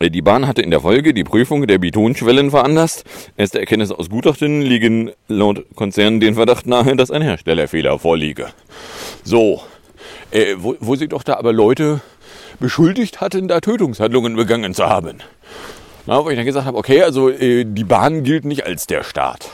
Die 0.00 0.22
Bahn 0.22 0.46
hatte 0.46 0.62
in 0.62 0.70
der 0.70 0.80
Folge 0.80 1.12
die 1.12 1.24
Prüfung 1.24 1.66
der 1.66 1.78
Betonschwellen 1.78 2.50
veranlasst. 2.50 3.04
Erste 3.36 3.58
Erkenntnisse 3.58 3.98
aus 3.98 4.08
Gutachten 4.08 4.62
liegen 4.62 5.10
laut 5.26 5.64
Konzern 5.74 6.20
den 6.20 6.34
Verdacht 6.34 6.66
nahe, 6.68 6.94
dass 6.94 7.10
ein 7.10 7.22
Herstellerfehler 7.22 7.98
vorliege. 7.98 8.48
So, 9.24 9.60
äh, 10.30 10.54
wo, 10.58 10.76
wo 10.78 10.94
sie 10.94 11.08
doch 11.08 11.24
da 11.24 11.34
aber 11.34 11.52
Leute 11.52 12.00
beschuldigt 12.60 13.20
hatten, 13.20 13.48
da 13.48 13.60
Tötungshandlungen 13.60 14.36
begangen 14.36 14.72
zu 14.72 14.88
haben. 14.88 15.18
Na, 16.06 16.24
wo 16.24 16.30
ich 16.30 16.36
dann 16.36 16.46
gesagt 16.46 16.66
habe, 16.66 16.78
okay, 16.78 17.02
also 17.02 17.28
äh, 17.28 17.64
die 17.64 17.84
Bahn 17.84 18.22
gilt 18.22 18.44
nicht 18.44 18.64
als 18.64 18.86
der 18.86 19.02
Staat. 19.02 19.50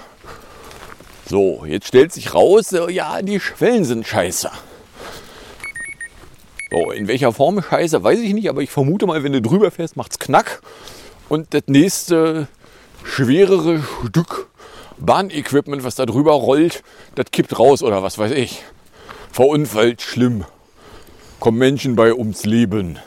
So, 1.26 1.64
jetzt 1.66 1.88
stellt 1.88 2.12
sich 2.12 2.34
raus, 2.34 2.72
äh, 2.72 2.92
ja, 2.92 3.22
die 3.22 3.40
Schwellen 3.40 3.84
sind 3.84 4.06
scheiße. 4.06 4.50
So, 6.74 6.90
in 6.90 7.06
welcher 7.06 7.32
Form 7.32 7.62
Scheiße, 7.62 8.02
weiß 8.02 8.18
ich 8.18 8.34
nicht, 8.34 8.48
aber 8.48 8.60
ich 8.60 8.70
vermute 8.70 9.06
mal, 9.06 9.22
wenn 9.22 9.30
du 9.30 9.40
drüber 9.40 9.70
fährst, 9.70 9.96
macht's 9.96 10.18
knack. 10.18 10.60
Und 11.28 11.54
das 11.54 11.62
nächste 11.68 12.48
schwerere 13.04 13.84
Stück 14.08 14.48
Bahnequipment, 14.98 15.84
was 15.84 15.94
da 15.94 16.04
drüber 16.04 16.32
rollt, 16.32 16.82
das 17.14 17.26
kippt 17.30 17.56
raus 17.60 17.80
oder 17.80 18.02
was 18.02 18.18
weiß 18.18 18.32
ich. 18.32 18.64
Verunfallt 19.30 20.02
schlimm. 20.02 20.46
Kommen 21.38 21.58
Menschen 21.58 21.94
bei 21.94 22.12
ums 22.12 22.44
Leben. 22.44 22.98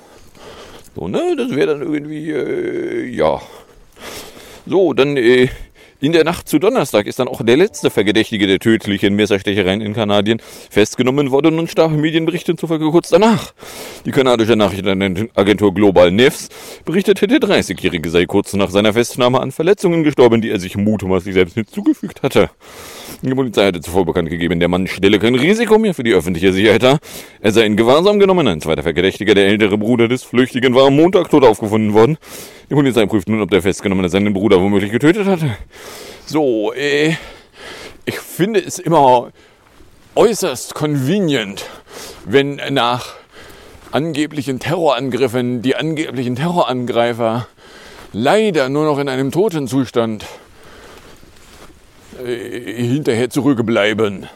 So, 0.96 1.10
ne, 1.10 1.36
das 1.38 1.50
wäre 1.50 1.78
dann 1.78 1.94
irgendwie, 1.94 2.32
äh, 2.32 3.06
ja. 3.06 3.42
So, 4.66 4.94
dann 4.94 5.18
äh, 5.18 5.50
in 6.00 6.12
der 6.12 6.24
Nacht 6.24 6.48
zu 6.48 6.60
Donnerstag 6.60 7.08
ist 7.08 7.20
dann 7.20 7.28
auch 7.28 7.44
der 7.44 7.58
letzte 7.58 7.90
Verdächtige 7.90 8.46
der 8.46 8.60
tödlichen 8.60 9.16
Messerstechereien 9.16 9.82
in 9.82 9.94
Kanadien 9.94 10.40
festgenommen 10.70 11.32
worden 11.32 11.58
und 11.58 11.72
starke 11.72 11.96
Medienberichte 11.96 12.56
zufolge 12.56 12.90
kurz 12.92 13.10
danach. 13.10 13.54
Die 14.06 14.12
kanadische 14.12 14.56
Nachrichtenagentur 14.56 15.74
Global 15.74 16.12
News 16.12 16.50
berichtete, 16.86 17.28
der 17.28 17.40
30-Jährige 17.40 18.10
sei 18.10 18.26
kurz 18.26 18.54
nach 18.54 18.70
seiner 18.70 18.94
Festnahme 18.94 19.40
an 19.40 19.52
Verletzungen 19.52 20.04
gestorben, 20.04 20.42
die 20.42 20.52
er 20.52 20.60
sich 20.60 20.78
mutmaßlich 20.78 21.34
selbst 21.34 21.58
nicht 21.58 21.72
zugefügt 21.72 22.22
hatte. 22.22 22.50
Die 23.24 23.34
Polizei 23.34 23.66
hatte 23.66 23.82
zuvor 23.82 24.06
bekannt 24.06 24.30
gegeben, 24.30 24.60
der 24.60 24.70
Mann 24.70 24.86
stelle 24.86 25.18
kein 25.18 25.34
Risiko 25.34 25.80
mehr 25.80 25.96
für 25.96 26.04
die 26.04 26.14
öffentliche 26.14 26.54
Sicherheit 26.54 26.84
dar. 26.84 27.00
Er 27.42 27.52
sei 27.52 27.66
in 27.66 27.76
Gewahrsam 27.76 28.20
genommen. 28.20 28.48
Ein 28.48 28.62
zweiter 28.62 28.84
Verdächtiger, 28.84 29.34
der 29.34 29.48
ältere 29.48 29.78
Bruder 29.78 30.08
des 30.08 30.24
Flüchtigen, 30.24 30.76
war 30.76 30.88
am 30.88 30.96
Montag 30.96 31.30
tot 31.32 31.44
aufgefunden 31.44 31.94
worden. 31.94 32.18
Die 32.70 32.76
Polizei 32.76 33.08
prüft 33.08 33.28
nun, 33.28 33.42
ob 33.42 33.50
der 33.50 33.64
Festgenommene 33.64 34.10
seinen 34.10 34.34
Bruder 34.34 34.62
womöglich 34.62 34.92
getötet 34.92 35.26
hatte. 35.26 35.58
So, 36.28 36.74
äh, 36.74 37.16
ich 38.06 38.20
finde 38.20 38.60
es 38.60 38.78
immer 38.78 39.32
äußerst 40.16 40.76
convenient, 40.76 41.66
wenn 42.26 42.62
nach 42.70 43.16
angeblichen 43.92 44.60
Terrorangriffen 44.60 45.64
die 45.64 45.76
angeblichen 45.76 46.36
Terrorangreifer 46.36 47.48
leider 48.14 48.70
nur 48.70 48.86
noch 48.86 49.00
in 49.00 49.10
einem 49.10 49.32
Totenzustand 49.32 50.24
äh, 50.24 50.47
hinterher 52.26 53.30
zurückbleiben. 53.30 54.28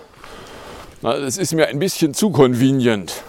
Na, 1.02 1.17
das 1.17 1.38
ist 1.38 1.54
mir 1.54 1.67
ein 1.67 1.80
bisschen 1.80 2.13
zu 2.13 2.30
convenient. 2.30 3.24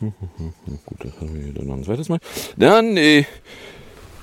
Gut, 0.00 0.98
das 0.98 1.12
haben 1.20 1.34
wir 1.34 1.52
dann 1.54 1.66
noch 1.66 1.74
ein 1.74 1.84
zweites 1.84 2.08
Mal. 2.08 2.18
Dann, 2.56 2.96
äh, 2.96 3.24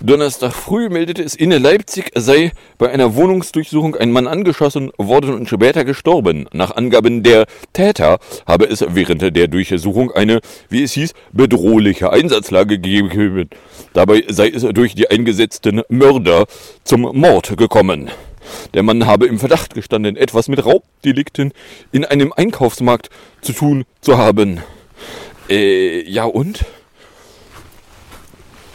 Donnerstag 0.01 0.53
früh 0.53 0.87
meldete 0.87 1.21
es 1.21 1.35
in 1.35 1.51
Leipzig, 1.51 2.11
sei 2.15 2.53
bei 2.77 2.89
einer 2.89 3.15
Wohnungsdurchsuchung 3.15 3.97
ein 3.97 4.11
Mann 4.11 4.27
angeschossen 4.27 4.91
worden 4.97 5.33
und 5.33 5.49
später 5.49 5.83
gestorben. 5.83 6.47
Nach 6.53 6.73
Angaben 6.73 7.21
der 7.21 7.47
Täter 7.73 8.19
habe 8.47 8.65
es 8.65 8.85
während 8.87 9.21
der 9.21 9.47
Durchsuchung 9.49 10.13
eine, 10.13 10.39
wie 10.69 10.83
es 10.83 10.93
hieß, 10.93 11.13
bedrohliche 11.33 12.13
Einsatzlage 12.13 12.79
gegeben. 12.79 13.49
Dabei 13.91 14.23
sei 14.29 14.47
es 14.47 14.61
durch 14.61 14.95
die 14.95 15.09
eingesetzten 15.09 15.81
Mörder 15.89 16.45
zum 16.85 17.01
Mord 17.01 17.57
gekommen. 17.57 18.09
Der 18.73 18.83
Mann 18.83 19.05
habe 19.05 19.25
im 19.25 19.37
Verdacht 19.37 19.73
gestanden, 19.73 20.15
etwas 20.15 20.47
mit 20.47 20.65
Raubdelikten 20.65 21.51
in 21.91 22.05
einem 22.05 22.31
Einkaufsmarkt 22.31 23.09
zu 23.41 23.51
tun 23.51 23.83
zu 23.99 24.17
haben. 24.17 24.61
Äh, 25.49 26.09
ja 26.09 26.23
und? 26.23 26.63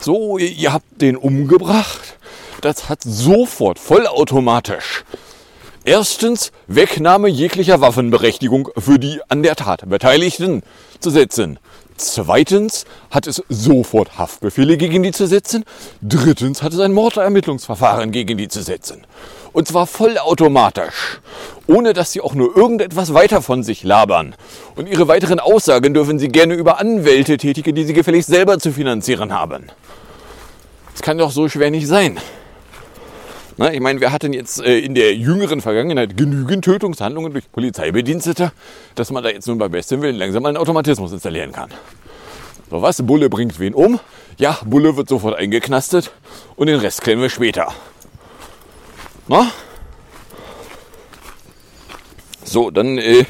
So, 0.05 0.37
ihr 0.37 0.71
habt 0.71 1.01
den 1.01 1.17
umgebracht. 1.17 2.19
Das 2.61 2.91
hat 2.91 3.01
sofort 3.03 3.79
vollautomatisch 3.79 5.03
erstens 5.85 6.53
Wegnahme 6.67 7.29
jeglicher 7.29 7.81
Waffenberechtigung 7.81 8.69
für 8.77 8.99
die 8.99 9.21
an 9.29 9.43
der 9.43 9.57
Tat 9.57 9.89
Beteiligten 9.89 10.63
zu 11.01 11.09
setzen. 11.09 11.59
Zweitens 11.97 12.87
hat 13.11 13.27
es 13.27 13.43
sofort 13.49 14.19
Haftbefehle 14.19 14.77
gegen 14.77 15.05
die 15.05 15.13
zu 15.13 15.27
setzen. 15.27 15.65
Drittens 16.03 16.63
hat 16.63 16.73
es 16.73 16.81
ein 16.81 16.93
Mordermittlungsverfahren 16.93 18.11
gegen 18.11 18.37
die 18.37 18.49
zu 18.49 18.63
setzen. 18.63 19.07
Und 19.53 19.69
zwar 19.69 19.87
vollautomatisch, 19.87 21.21
ohne 21.69 21.93
dass 21.93 22.11
sie 22.11 22.21
auch 22.21 22.35
nur 22.35 22.57
irgendetwas 22.57 23.15
weiter 23.15 23.41
von 23.41 23.63
sich 23.63 23.85
labern. 23.85 24.35
Und 24.75 24.89
ihre 24.89 25.07
weiteren 25.07 25.39
Aussagen 25.39 25.95
dürfen 25.95 26.19
sie 26.19 26.29
gerne 26.29 26.55
über 26.55 26.81
Anwälte 26.81 27.37
tätigen, 27.37 27.77
die 27.77 27.85
sie 27.85 27.95
gefälligst 27.95 28.29
selber 28.29 28.59
zu 28.59 28.73
finanzieren 28.73 29.33
haben. 29.33 29.71
Das 30.95 31.03
kann 31.03 31.19
doch 31.19 31.33
so 31.33 31.49
schwer 31.49 31.71
nicht 31.71 31.89
sein. 31.89 32.19
Na, 33.57 33.73
ich 33.73 33.81
meine, 33.81 34.01
wir 34.01 34.11
hatten 34.11 34.33
jetzt 34.33 34.61
äh, 34.61 34.79
in 34.79 34.95
der 34.95 35.15
jüngeren 35.15 35.61
Vergangenheit 35.61 36.17
genügend 36.17 36.65
Tötungshandlungen 36.65 37.33
durch 37.33 37.51
Polizeibedienstete, 37.51 38.53
dass 38.95 39.11
man 39.11 39.23
da 39.23 39.31
jetzt 39.31 39.47
nun 39.47 39.59
bei 39.59 39.69
bestem 39.69 40.03
Willen 40.03 40.17
langsam 40.17 40.45
mal 40.45 40.51
einen 40.51 40.57
Automatismus 40.57 41.13
installieren 41.13 41.53
kann. 41.53 41.71
So 42.71 42.81
was, 42.81 43.03
Bulle 43.03 43.29
bringt 43.29 43.59
wen 43.59 43.75
um. 43.75 43.99
Ja, 44.39 44.59
Bulle 44.65 44.97
wird 44.97 45.09
sofort 45.09 45.37
eingeknastet 45.37 46.13
und 46.57 46.69
den 46.69 46.79
Rest 46.79 47.03
klären 47.03 47.21
wir 47.21 47.29
später. 47.29 47.73
Na? 49.29 49.51
So, 52.45 52.71
dann 52.71 52.99
äh, 52.99 53.25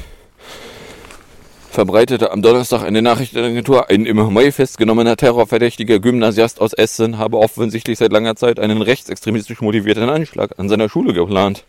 verbreitete 1.75 2.31
am 2.31 2.41
Donnerstag 2.41 2.85
eine 2.85 3.03
Nachrichtenagentur, 3.03 3.91
ein 3.91 4.07
im 4.07 4.33
Mai 4.33 4.53
festgenommener 4.53 5.17
terrorverdächtiger 5.17 5.99
Gymnasiast 5.99 6.61
aus 6.61 6.73
Essen 6.73 7.19
habe 7.19 7.39
offensichtlich 7.39 7.99
seit 7.99 8.13
langer 8.13 8.37
Zeit 8.37 8.61
einen 8.61 8.81
rechtsextremistisch 8.81 9.61
motivierten 9.61 10.09
Anschlag 10.09 10.53
an 10.57 10.69
seiner 10.69 10.89
Schule 10.89 11.13
geplant. 11.13 11.65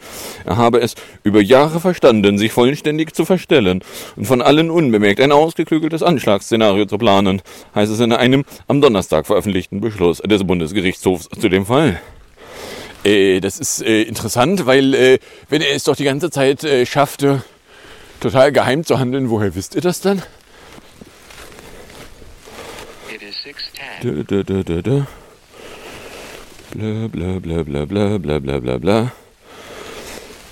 Er 0.46 0.58
habe 0.58 0.80
es 0.80 0.94
über 1.24 1.42
Jahre 1.42 1.80
verstanden, 1.80 2.38
sich 2.38 2.52
vollständig 2.52 3.16
zu 3.16 3.26
verstellen 3.26 3.82
und 4.16 4.26
von 4.26 4.44
allen 4.44 4.70
unbemerkt 4.70 5.20
ein 5.20 5.32
ausgeklügeltes 5.32 6.04
Anschlagsszenario 6.04 6.86
zu 6.86 7.00
planen, 7.00 7.42
heißt 7.74 7.92
es 7.92 8.00
in 8.00 8.14
einem 8.14 8.46
am 8.68 8.82
Donnerstag 8.82 9.26
veröffentlichten 9.26 9.82
Beschluss 9.82 10.20
des 10.20 10.44
Bundesgerichtshofs 10.44 11.30
zu 11.30 11.50
dem 11.50 11.66
Fall. 11.66 12.00
Äh, 13.04 13.40
das 13.40 13.58
ist 13.58 13.82
äh, 13.82 14.04
interessant, 14.04 14.68
weil 14.68 14.94
äh, 14.94 15.18
wenn 15.50 15.64
er 15.64 15.76
es 15.76 15.84
doch 15.84 15.96
die 15.96 16.04
ganze 16.04 16.30
Zeit 16.30 16.64
äh, 16.64 16.86
schaffte, 16.86 17.44
total 18.26 18.52
geheim 18.52 18.84
zu 18.84 18.98
handeln. 18.98 19.30
Woher 19.30 19.54
wisst 19.54 19.76
ihr 19.76 19.82
das 19.82 20.02
dann? 20.02 20.24
Da, 24.02 24.10
da, 24.28 24.44
da, 24.44 24.64
da, 24.64 24.82
da. 24.82 25.08
Bla 26.74 27.08
bla 27.08 27.40
bla 27.40 27.64
bla 27.64 27.86
bla 27.86 28.18
bla 28.18 28.40
bla 28.40 28.60
bla 28.60 28.78
bla. 28.80 29.12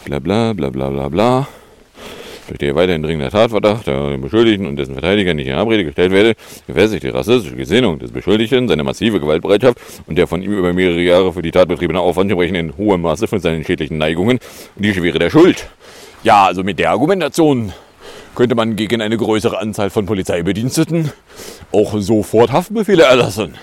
Bla 0.06 0.20
bla 0.20 0.54
bla 0.54 0.70
bla 0.70 0.90
bla 0.90 1.10
bla. 1.10 1.48
Bestehe 2.48 2.76
weiterhin 2.76 3.02
dringender 3.02 3.32
Tatverdacht, 3.32 3.88
der 3.88 4.12
dem 4.12 4.22
Beschuldigten 4.22 4.68
und 4.68 4.76
dessen 4.76 4.94
Verteidiger 4.94 5.34
nicht 5.34 5.48
in 5.48 5.54
Abrede 5.54 5.86
gestellt 5.86 6.12
werde, 6.12 6.36
gefestigt 6.68 7.04
die 7.04 7.10
rassistische 7.10 7.56
Gesinnung 7.56 8.00
des 8.00 8.12
Beschuldigten, 8.12 8.68
seine 8.68 8.84
massive 8.84 9.20
Gewaltbereitschaft 9.20 9.80
und 10.06 10.18
der 10.18 10.28
von 10.28 10.44
ihm 10.44 10.52
über 10.52 10.74
mehrere 10.74 11.02
Jahre 11.02 11.32
für 11.34 11.42
die 11.42 11.52
Tat 11.52 11.70
betriebene 11.70 12.02
Aufwand 12.02 12.30
sprechen 12.30 12.56
in 12.56 12.78
hohem 12.78 13.02
Maße 13.02 13.28
von 13.28 13.40
seinen 13.40 13.64
schädlichen 13.64 13.98
Neigungen 13.98 14.40
und 14.76 14.86
die 14.86 14.94
Schwere 14.94 15.20
der 15.20 15.30
Schuld. 15.30 15.70
Ja, 16.24 16.46
also 16.46 16.64
mit 16.64 16.80
der 16.80 16.92
Argumentation 16.92 17.74
könnte 18.34 18.56
man 18.56 18.76
gegen 18.78 19.02
eine 19.02 19.18
größere 19.18 19.60
Anzahl 19.60 19.90
von 19.90 20.06
Polizeibediensteten 20.06 21.12
auch 21.72 21.96
sofort 21.98 22.52
Haftbefehle 22.52 23.04
erlassen. 23.04 23.56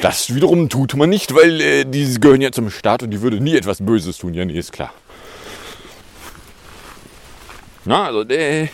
Das 0.00 0.34
wiederum 0.34 0.68
tut 0.68 0.94
man 0.94 1.10
nicht, 1.10 1.34
weil 1.34 1.60
äh, 1.60 1.84
die 1.84 2.20
gehören 2.20 2.40
ja 2.40 2.52
zum 2.52 2.70
Staat 2.70 3.02
und 3.02 3.10
die 3.10 3.22
würde 3.22 3.40
nie 3.40 3.56
etwas 3.56 3.78
Böses 3.78 4.18
tun. 4.18 4.34
Ja, 4.34 4.44
nee, 4.44 4.58
ist 4.58 4.72
klar. 4.72 4.92
Na, 7.84 8.06
also, 8.06 8.22
äh, 8.28 8.68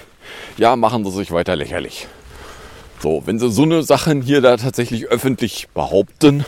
ja, 0.58 0.76
machen 0.76 1.04
sie 1.04 1.10
sich 1.12 1.30
weiter 1.30 1.56
lächerlich. 1.56 2.06
So, 2.98 3.22
wenn 3.24 3.38
sie 3.38 3.50
so 3.50 3.62
eine 3.62 3.82
Sachen 3.82 4.20
hier 4.20 4.40
da 4.40 4.56
tatsächlich 4.56 5.06
öffentlich 5.06 5.68
behaupten, 5.74 6.44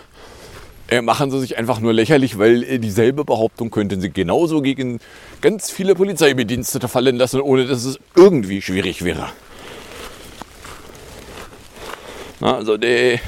machen 1.02 1.30
sie 1.30 1.40
sich 1.40 1.56
einfach 1.56 1.80
nur 1.80 1.92
lächerlich, 1.92 2.38
weil 2.38 2.62
äh, 2.62 2.78
dieselbe 2.78 3.24
Behauptung 3.24 3.70
könnten 3.70 4.00
sie 4.00 4.10
genauso 4.10 4.60
gegen 4.60 5.00
ganz 5.40 5.70
viele 5.70 5.94
Polizeibedienstete 5.94 6.88
fallen 6.88 7.16
lassen, 7.16 7.40
ohne 7.40 7.66
dass 7.66 7.84
es 7.84 7.98
irgendwie 8.14 8.60
schwierig 8.60 9.04
wäre. 9.04 9.28
Also, 12.40 12.76
der. 12.76 13.18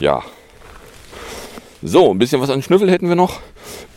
Ja. 0.00 0.22
So, 1.82 2.10
ein 2.10 2.18
bisschen 2.18 2.40
was 2.40 2.48
an 2.48 2.62
Schnüffel 2.62 2.90
hätten 2.90 3.08
wir 3.08 3.16
noch. 3.16 3.40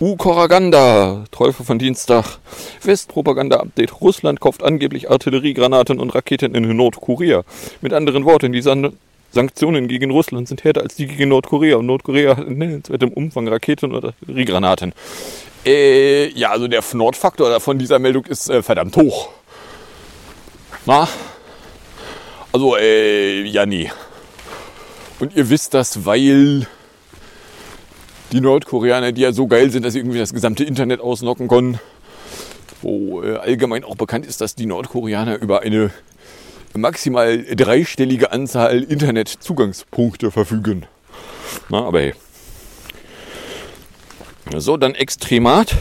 U-Koraganda, 0.01 1.23
Teufel 1.31 1.65
von 1.65 1.79
Dienstag. 1.79 2.39
Westpropaganda-Update. 2.83 4.01
Russland 4.01 4.41
kauft 4.41 4.61
angeblich 4.61 5.09
Artilleriegranaten 5.09 5.99
und 5.99 6.13
Raketen 6.13 6.53
in 6.53 6.75
Nordkorea. 6.75 7.43
Mit 7.81 7.93
anderen 7.93 8.25
Worten, 8.25 8.51
die 8.51 8.61
San 8.61 8.97
Sanktionen 9.31 9.87
gegen 9.87 10.11
Russland 10.11 10.47
sind 10.47 10.63
härter 10.63 10.81
als 10.81 10.95
die 10.95 11.07
gegen 11.07 11.29
Nordkorea. 11.29 11.77
Und 11.77 11.85
Nordkorea 11.85 12.37
hat 12.37 12.47
in 12.47 12.57
nennenswertem 12.57 13.09
Umfang 13.09 13.47
Raketen 13.47 13.91
und 13.93 14.03
Artilleriegranaten. 14.03 14.93
Äh, 15.65 16.29
ja, 16.29 16.51
also 16.51 16.67
der 16.67 16.83
Nordfaktor 16.93 17.59
von 17.59 17.77
dieser 17.77 17.99
Meldung 17.99 18.25
ist 18.25 18.49
äh, 18.49 18.63
verdammt 18.63 18.95
hoch. 18.95 19.29
Na? 20.85 21.07
Also, 22.53 22.77
äh, 22.77 23.43
ja, 23.43 23.65
nee. 23.65 23.91
Und 25.19 25.35
ihr 25.35 25.49
wisst 25.49 25.73
das, 25.73 26.05
weil 26.05 26.67
die 28.31 28.41
Nordkoreaner, 28.41 29.11
die 29.11 29.21
ja 29.21 29.31
so 29.31 29.47
geil 29.47 29.71
sind, 29.71 29.83
dass 29.83 29.93
sie 29.93 29.99
irgendwie 29.99 30.19
das 30.19 30.33
gesamte 30.33 30.63
Internet 30.63 31.01
ausnocken 31.01 31.47
können, 31.47 31.79
wo 32.81 33.23
äh, 33.23 33.35
allgemein 33.35 33.83
auch 33.83 33.95
bekannt 33.95 34.25
ist, 34.25 34.41
dass 34.41 34.55
die 34.55 34.65
Nordkoreaner 34.65 35.39
über 35.41 35.61
eine 35.61 35.91
maximal 36.75 37.43
dreistellige 37.55 38.31
Anzahl 38.31 38.83
Internetzugangspunkte 38.83 40.31
verfügen. 40.31 40.85
Na, 41.69 41.83
aber 41.85 41.99
hey. 41.99 42.13
So, 44.55 44.77
dann 44.77 44.95
Extremat. 44.95 45.75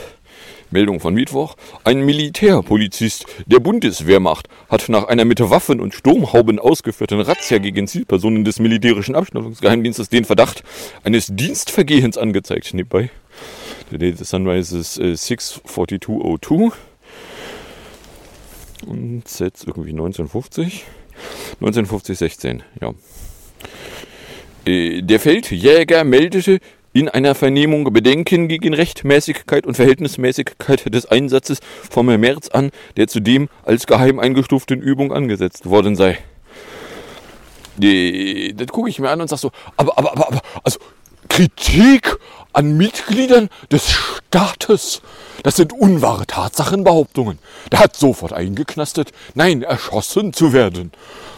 Meldung 0.71 1.01
von 1.01 1.15
Mittwoch. 1.15 1.57
Ein 1.85 2.05
Militärpolizist 2.05 3.27
der 3.47 3.61
Bundeswehrmacht 3.61 4.49
hat 4.69 4.89
nach 4.89 5.05
einer 5.05 5.25
mit 5.25 5.39
Waffen 5.41 5.81
und 5.81 5.95
Sturmhauben 5.95 6.59
ausgeführten 6.59 7.21
Razzia 7.21 7.59
gegen 7.59 7.87
Zielpersonen 7.87 8.45
des 8.45 8.59
militärischen 8.59 9.15
Abschnittungsgeheimdienstes 9.15 10.09
den 10.09 10.25
Verdacht 10.25 10.65
eines 11.05 11.29
Dienstvergehens 11.31 12.19
angezeigt. 12.19 12.75
Nebenbei. 12.75 13.11
Of 13.93 14.27
sunrise 14.27 14.77
is 14.77 14.99
äh, 14.99 15.17
64202. 15.17 16.73
Und 18.87 19.25
jetzt 19.41 19.67
irgendwie 19.67 19.91
1950. 19.91 20.85
1950, 21.61 22.19
16, 22.19 22.63
ja. 22.81 22.93
Äh, 24.65 25.03
Der 25.03 25.21
Feldjäger 25.21 26.05
meldete 26.05 26.59
in 26.93 27.09
einer 27.09 27.35
Vernehmung 27.35 27.93
Bedenken 27.93 28.49
gegen 28.49 28.73
Rechtmäßigkeit 28.73 29.67
und 29.67 29.75
Verhältnismäßigkeit 29.75 30.95
des 30.95 31.07
Einsatzes 31.07 31.59
vom 31.91 32.07
März 32.07 32.49
an, 32.49 32.71
der 32.97 33.07
zudem 33.07 33.49
als 33.65 33.87
geheim 33.87 34.19
eingestufte 34.19 34.75
Übung 34.75 35.13
angesetzt 35.13 35.67
worden 35.67 35.95
sei. 35.97 36.19
Äh, 37.81 38.53
Das 38.55 38.69
gucke 38.69 38.89
ich 38.89 38.99
mir 38.99 39.11
an 39.11 39.21
und 39.21 39.29
sage 39.29 39.41
so, 39.41 39.51
aber, 39.77 39.99
aber, 39.99 40.13
aber, 40.13 40.29
aber, 40.29 40.43
also 40.63 40.79
Kritik 41.29 42.17
an 42.53 42.77
Mitgliedern 42.77 43.51
des 43.71 43.91
Staates, 43.91 45.03
das 45.43 45.57
sind 45.57 45.73
unwahre 45.73 46.27
Tatsachenbehauptungen. 46.27 47.39
Der 47.71 47.81
hat 47.81 47.97
sofort 47.97 48.33
eingeknastet, 48.33 49.13
nein, 49.35 49.63
erschossen 49.63 50.33
zu 50.33 50.53
werden. 50.53 50.91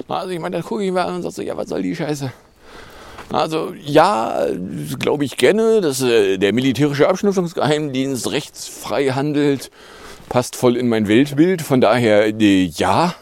Also 0.06 0.30
ich 0.30 0.38
meine, 0.38 0.56
da 0.56 0.62
gucke 0.62 0.84
ich 0.84 0.92
mir 0.92 1.04
an 1.04 1.16
und 1.16 1.22
sage 1.22 1.34
so, 1.34 1.42
ja, 1.42 1.56
was 1.56 1.68
soll 1.68 1.82
die 1.82 1.96
Scheiße? 1.96 2.32
Also 3.30 3.74
ja, 3.84 4.46
glaube 4.98 5.24
ich 5.24 5.36
gerne, 5.36 5.80
dass 5.80 6.00
äh, 6.00 6.38
der 6.38 6.54
militärische 6.54 7.08
Abschnittungsgeheimdienst 7.08 8.30
rechtsfrei 8.30 9.08
handelt, 9.08 9.70
passt 10.28 10.56
voll 10.56 10.76
in 10.76 10.88
mein 10.88 11.08
Weltbild. 11.08 11.60
Von 11.60 11.80
daher 11.80 12.26
äh, 12.28 12.64
ja. 12.64 13.14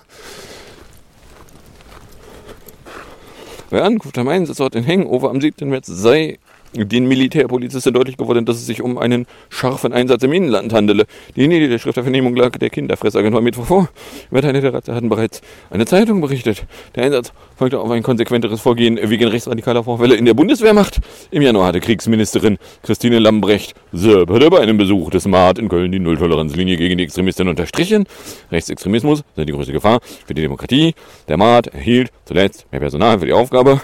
Bei 3.70 3.83
Ankunft 3.83 4.16
am 4.18 4.29
Einsatzort 4.29 4.76
in 4.76 4.87
Hangover 4.87 5.31
am 5.31 5.40
7. 5.40 5.68
März 5.68 5.87
sei 5.88 6.38
den 6.85 7.07
Militärpolizisten 7.07 7.95
deutlich 7.95 8.17
geworden, 8.17 8.45
dass 8.45 8.57
es 8.57 8.67
sich 8.67 8.83
um 8.83 8.99
einen 8.99 9.27
scharfen 9.49 9.93
Einsatz 9.93 10.23
im 10.23 10.33
Inland 10.33 10.73
handele. 10.73 11.07
Die 11.35 11.49
Niederschrift 11.49 11.97
der 11.97 12.05
Vernehmung 12.05 12.37
lag 12.37 12.51
der 12.59 12.71
Kinderfressagentur 12.71 13.41
Mittwoch 13.41 13.67
vor. 13.67 13.89
Überteile 14.31 14.61
der 14.61 14.75
Razzia 14.75 14.95
hatten 14.95 15.09
bereits 15.09 15.41
eine 15.71 15.87
Zeitung 15.87 16.21
berichtet. 16.21 16.67
Der 16.95 17.05
Einsatz 17.05 17.33
folgte 17.57 17.81
auf 17.81 17.91
ein 17.91 18.03
konsequenteres 18.03 18.61
Vorgehen 18.61 18.99
wegen 19.03 19.29
rechtsradikaler 19.29 19.85
Vorfälle 19.85 20.15
in 20.15 20.25
der 20.25 20.35
Bundeswehrmacht. 20.35 21.01
Im 21.31 21.43
Januar 21.43 21.69
hatte 21.69 21.81
Kriegsministerin 21.81 22.59
Christine 22.83 23.19
Lambrecht 23.19 23.75
selber 23.93 24.51
bei 24.51 24.61
einem 24.61 24.77
Besuch 24.77 25.11
des 25.11 25.27
MAAT 25.27 25.59
in 25.59 25.69
Köln 25.69 25.91
die 25.93 25.99
Nulltoleranzlinie 25.99 26.77
gegen 26.77 26.99
die 26.99 27.05
Extremisten 27.05 27.49
unterstrichen. 27.49 28.05
Rechtsextremismus 28.51 29.23
sei 29.35 29.45
die 29.45 29.53
größte 29.53 29.73
Gefahr 29.73 30.01
für 30.27 30.35
die 30.35 30.43
Demokratie. 30.43 30.95
Der 31.29 31.37
MAAT 31.37 31.69
erhielt 31.69 32.11
zuletzt 32.25 32.67
mehr 32.71 32.81
Personal 32.81 33.19
für 33.19 33.27
die 33.27 33.33
Aufgabe. 33.33 33.81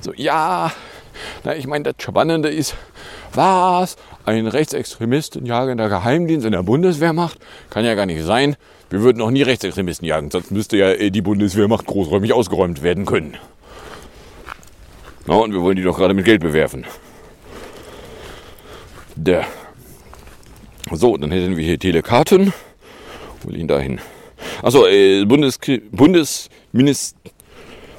So, 0.00 0.12
ja, 0.16 0.72
na, 1.44 1.56
ich 1.56 1.66
meine, 1.66 1.84
das 1.84 1.94
Spannende 1.98 2.48
ist, 2.48 2.74
was 3.34 3.96
ein 4.24 4.46
Rechtsextremisten 4.46 5.46
jagender 5.46 5.88
Geheimdienst 5.88 6.46
in 6.46 6.52
der 6.52 6.62
Bundeswehrmacht 6.62 7.38
kann 7.70 7.84
ja 7.84 7.94
gar 7.94 8.06
nicht 8.06 8.22
sein. 8.22 8.56
Wir 8.90 9.00
würden 9.00 9.18
noch 9.18 9.30
nie 9.30 9.42
Rechtsextremisten 9.42 10.06
jagen, 10.06 10.30
sonst 10.30 10.50
müsste 10.50 10.76
ja 10.76 10.90
äh, 10.90 11.10
die 11.10 11.22
Bundeswehrmacht 11.22 11.86
großräumig 11.86 12.32
ausgeräumt 12.32 12.82
werden 12.82 13.06
können. 13.06 13.36
Na, 15.26 15.34
und 15.36 15.52
wir 15.52 15.62
wollen 15.62 15.76
die 15.76 15.82
doch 15.82 15.96
gerade 15.96 16.14
mit 16.14 16.24
Geld 16.24 16.40
bewerfen. 16.40 16.84
Der. 19.14 19.46
So, 20.90 21.16
dann 21.16 21.30
hätten 21.30 21.56
wir 21.56 21.64
hier 21.64 21.78
Telekarten. 21.78 22.52
Ich 23.48 23.56
ihn 23.56 23.68
dahin? 23.68 24.00
Achso, 24.62 24.86
äh, 24.86 25.24
Bundes 25.24 25.58
Bundesminister, 25.90 27.18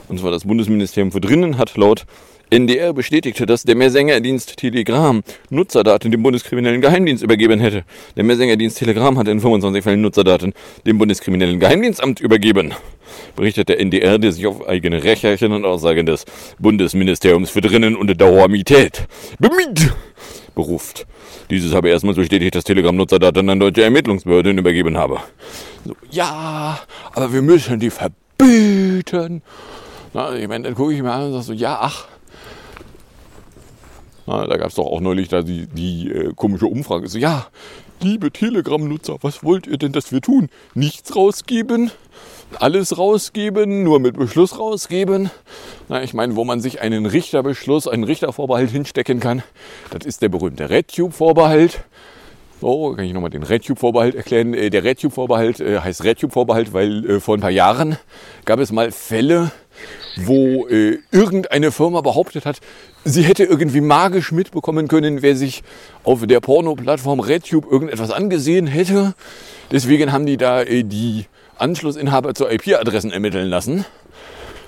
und 0.10 0.20
zwar 0.20 0.32
das 0.32 0.46
Bundesministerium 0.46 1.12
für 1.12 1.22
Drinnen 1.22 1.58
hat 1.58 1.76
laut 1.76 2.06
NDR 2.54 2.94
bestätigte, 2.94 3.48
dass 3.48 3.64
der 3.64 3.76
Mehrsengerdienst 3.76 4.58
Telegram 4.58 5.24
Nutzerdaten 5.50 6.12
dem 6.12 6.22
Bundeskriminellen 6.22 6.82
Geheimdienst 6.82 7.24
übergeben 7.24 7.60
hätte. 7.60 7.84
Der 8.16 8.24
Mehrsengerdienst 8.24 8.78
Telegram 8.78 9.18
hat 9.18 9.28
in 9.28 9.40
25 9.40 9.84
Fällen 9.84 10.02
Nutzerdaten 10.02 10.54
dem 10.86 11.00
Bundeskriminellen 11.00 11.60
Geheimdienstamt 11.60 12.20
übergeben, 12.20 12.76
berichtet 13.36 13.70
der 13.70 13.80
NDR, 13.80 14.20
der 14.20 14.32
sich 14.32 14.46
auf 14.46 14.68
eigene 14.68 15.04
Recherchen 15.04 15.52
und 15.52 15.66
Aussagen 15.66 16.06
des 16.06 16.26
Bundesministeriums 16.60 17.50
für 17.50 17.62
Drinnen 17.62 17.96
und 17.96 18.22
Dauermität 18.22 19.08
bemüht 19.40 19.92
beruft. 20.54 21.08
Dieses 21.50 21.74
habe 21.74 21.90
erstmals 21.90 22.18
bestätigt, 22.18 22.54
dass 22.54 22.66
Telegram 22.66 22.96
Nutzerdaten 22.96 23.50
an 23.50 23.60
deutsche 23.60 23.84
Ermittlungsbehörden 23.84 24.60
übergeben 24.60 24.96
habe. 24.96 25.18
So, 25.86 25.96
ja, 26.12 26.80
aber 27.14 27.34
wir 27.34 27.42
müssen 27.42 27.80
die 27.80 27.90
verbieten. 27.90 29.42
Na, 30.14 30.36
ich 30.36 30.48
meine, 30.48 30.66
dann 30.66 30.76
gucke 30.76 30.94
ich 30.94 31.02
mir 31.02 31.12
an 31.12 31.24
und 31.24 31.32
sage 31.32 31.44
so, 31.46 31.54
ja, 31.54 31.80
ach, 31.82 32.06
na, 34.26 34.48
da 34.48 34.58
gab 34.58 34.70
es 34.70 34.76
doch 34.76 34.86
auch 34.86 35.02
neulich 35.02 35.28
da 35.28 35.42
die, 35.42 35.68
die 35.68 36.10
äh, 36.10 36.34
komische 36.36 36.68
Umfrage. 36.68 37.08
So, 37.08 37.18
ja, 37.18 37.48
liebe 38.02 38.32
Telegram-Nutzer, 38.32 39.18
was 39.22 39.44
wollt 39.44 39.68
ihr 39.68 39.78
denn, 39.78 39.92
dass 39.92 40.12
wir 40.12 40.22
tun? 40.22 40.50
Nichts 40.74 41.16
rausgeben? 41.16 41.92
Alles 42.60 42.98
rausgeben? 42.98 43.84
Nur 43.84 44.00
mit 44.00 44.16
Beschluss 44.18 44.60
rausgeben? 44.60 45.32
Na, 45.90 46.04
ich 46.04 46.14
meine, 46.14 46.36
wo 46.36 46.44
man 46.46 46.62
sich 46.62 46.82
einen 46.82 47.06
Richterbeschluss, 47.06 47.88
einen 47.88 48.04
Richtervorbehalt 48.04 48.70
hinstecken 48.70 49.20
kann, 49.20 49.44
das 49.90 50.06
ist 50.06 50.22
der 50.22 50.30
berühmte 50.30 50.70
RedTube-Vorbehalt. 50.70 51.84
So, 52.62 52.94
kann 52.94 53.04
ich 53.04 53.14
nochmal 53.14 53.30
den 53.30 53.44
RedTube-Vorbehalt 53.44 54.16
erklären. 54.16 54.54
Äh, 54.54 54.70
Der 54.70 54.86
RedTube-Vorbehalt 54.86 55.60
äh, 55.60 55.80
heißt 55.80 56.04
RedTube-Vorbehalt, 56.06 56.72
weil 56.72 57.10
äh, 57.10 57.20
vor 57.20 57.36
ein 57.36 57.42
paar 57.42 57.50
Jahren 57.50 57.98
gab 58.46 58.60
es 58.60 58.72
mal 58.72 58.92
Fälle, 58.92 59.52
wo 60.16 60.68
äh, 60.68 61.00
irgendeine 61.12 61.72
Firma 61.72 62.02
behauptet 62.02 62.46
hat, 62.46 62.60
sie 63.04 63.24
hätte 63.24 63.44
irgendwie 63.44 63.82
magisch 63.82 64.32
mitbekommen 64.32 64.88
können, 64.88 65.22
wer 65.22 65.36
sich 65.36 65.64
auf 66.04 66.26
der 66.26 66.40
Porno-Plattform 66.40 67.20
RedTube 67.20 67.70
irgendetwas 67.70 68.12
angesehen 68.12 68.68
hätte. 68.68 69.16
Deswegen 69.72 70.12
haben 70.12 70.26
die 70.26 70.38
da 70.38 70.62
äh, 70.62 70.84
die 70.84 71.26
Anschlussinhaber 71.58 72.34
zur 72.34 72.52
IP-Adressen 72.52 73.12
ermitteln 73.12 73.48
lassen 73.48 73.86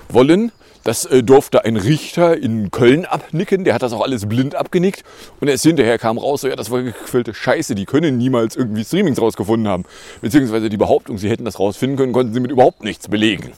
wollen. 0.08 0.52
Das 0.86 1.04
äh, 1.04 1.24
durfte 1.24 1.64
ein 1.64 1.76
Richter 1.76 2.36
in 2.36 2.70
Köln 2.70 3.06
abnicken. 3.06 3.64
Der 3.64 3.74
hat 3.74 3.82
das 3.82 3.92
auch 3.92 4.02
alles 4.02 4.26
blind 4.28 4.54
abgenickt. 4.54 5.02
Und 5.40 5.48
erst 5.48 5.64
hinterher 5.64 5.98
kam 5.98 6.16
raus, 6.16 6.42
so, 6.42 6.48
ja, 6.48 6.54
das 6.54 6.70
war 6.70 6.80
gequillte 6.80 7.34
Scheiße. 7.34 7.74
Die 7.74 7.86
können 7.86 8.18
niemals 8.18 8.54
irgendwie 8.54 8.84
Streamings 8.84 9.20
rausgefunden 9.20 9.66
haben. 9.66 9.84
Beziehungsweise 10.20 10.68
die 10.68 10.76
Behauptung, 10.76 11.18
sie 11.18 11.28
hätten 11.28 11.44
das 11.44 11.58
rausfinden 11.58 11.96
können, 11.98 12.12
konnten 12.12 12.32
sie 12.32 12.38
mit 12.38 12.52
überhaupt 12.52 12.84
nichts 12.84 13.08
belegen. 13.08 13.52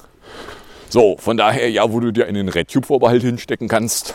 So, 0.90 1.16
von 1.18 1.36
daher, 1.36 1.70
ja, 1.70 1.92
wo 1.92 2.00
du 2.00 2.12
dir 2.12 2.26
einen 2.26 2.48
RedTube-Vorbehalt 2.48 3.22
hinstecken 3.22 3.68
kannst. 3.68 4.14